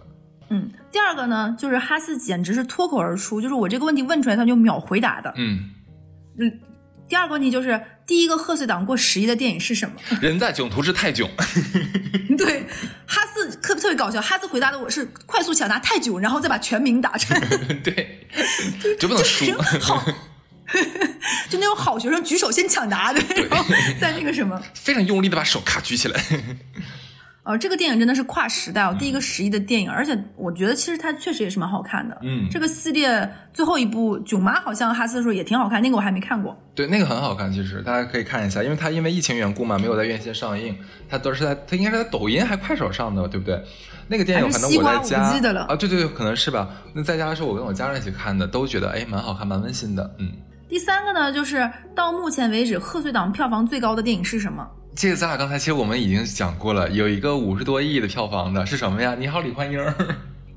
[0.50, 5.34] 嗯，第二个呢，就是哈斯简直是脱口而出，就是我这个问题问出来他就秒回答的。
[5.36, 5.72] 嗯
[6.40, 6.60] 嗯。
[7.10, 9.96] 第二个问题就是，第一个贺岁档过十亿的电影是什么？
[10.22, 11.30] 人在囧途之泰囧。
[12.38, 12.66] 对，
[13.06, 17.40] 哈斯特特别搞笑，哈斯回答的我是快速抢答泰囧，然后再把全名打 出来。
[17.84, 18.28] 对，
[19.00, 19.46] 就不能输。
[19.80, 20.04] 好，
[21.50, 23.66] 就那种好学生举手先抢答的，然后
[24.00, 26.22] 再那个什么，非常用力的把手卡举起来。
[27.48, 32.18] 呃，这个电影真的是跨时代，哦，第一个十亿的电影，而且我觉得其实它确实也是蛮好看的。
[32.22, 36.54] 嗯，这个系列最后一部《囧妈》好像哈斯说也挺好看，那个我还没看过。
[36.76, 40.78] 对，那个很好看，其实大家可以看一下，因为它因为疫情缘故嘛，没有在院线上映，
[41.08, 43.64] 它都是在它应该是在抖音还快手上的，对不对？
[44.10, 46.68] 那个电影反正我在家啊，对对对，可能是吧。
[46.94, 50.16] 那在家的时候我跟我家人一起看的，都觉得哎蛮好看，蛮温馨的。
[50.20, 50.30] 嗯。
[50.68, 54.68] 第三个呢，就是到目前为止贺岁档票房最高的电影是什么？
[54.98, 59.14] 这个咱俩刚才其实我们已经讲过了，有一个五十多亿的票房的是什么呀？
[59.16, 59.80] 你好，李焕英。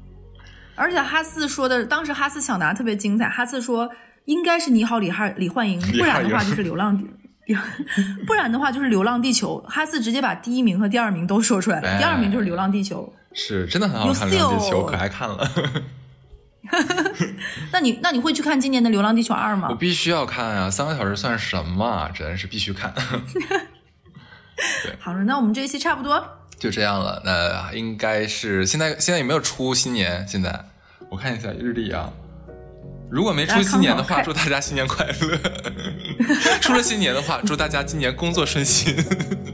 [0.74, 3.28] 而且哈斯说的，当时哈斯抢答特别精彩。
[3.28, 3.90] 哈斯说
[4.24, 6.98] 应该是你好，李汉李焕英，不然的话就是流浪，
[8.26, 9.62] 不然的话就是流浪地球。
[9.68, 15.50] 哈斯直接把第一名和第二名都说出来了，第二名就是流浪地球，是真的很好看，流浪地球可爱看了。
[17.72, 19.68] 那你那你会去看今年的流浪地球二吗？
[19.68, 22.10] 我必须要看啊，三个小时算什么？
[22.14, 22.94] 真是必须看。
[24.98, 26.22] 好了，那我们这一期差不多
[26.58, 27.20] 就这样了。
[27.24, 30.26] 那应该是现在现在有没有出新年？
[30.28, 30.64] 现在
[31.08, 32.10] 我看一下日历啊。
[33.10, 35.38] 如果没出新年的话，祝大家新年快乐。
[36.62, 38.94] 出了新年的话， 祝大家今年工作顺心，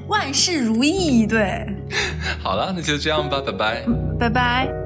[0.08, 1.26] 万事如意。
[1.26, 1.66] 对，
[2.42, 3.84] 好了，那就这样吧，拜拜，
[4.18, 4.85] 拜拜。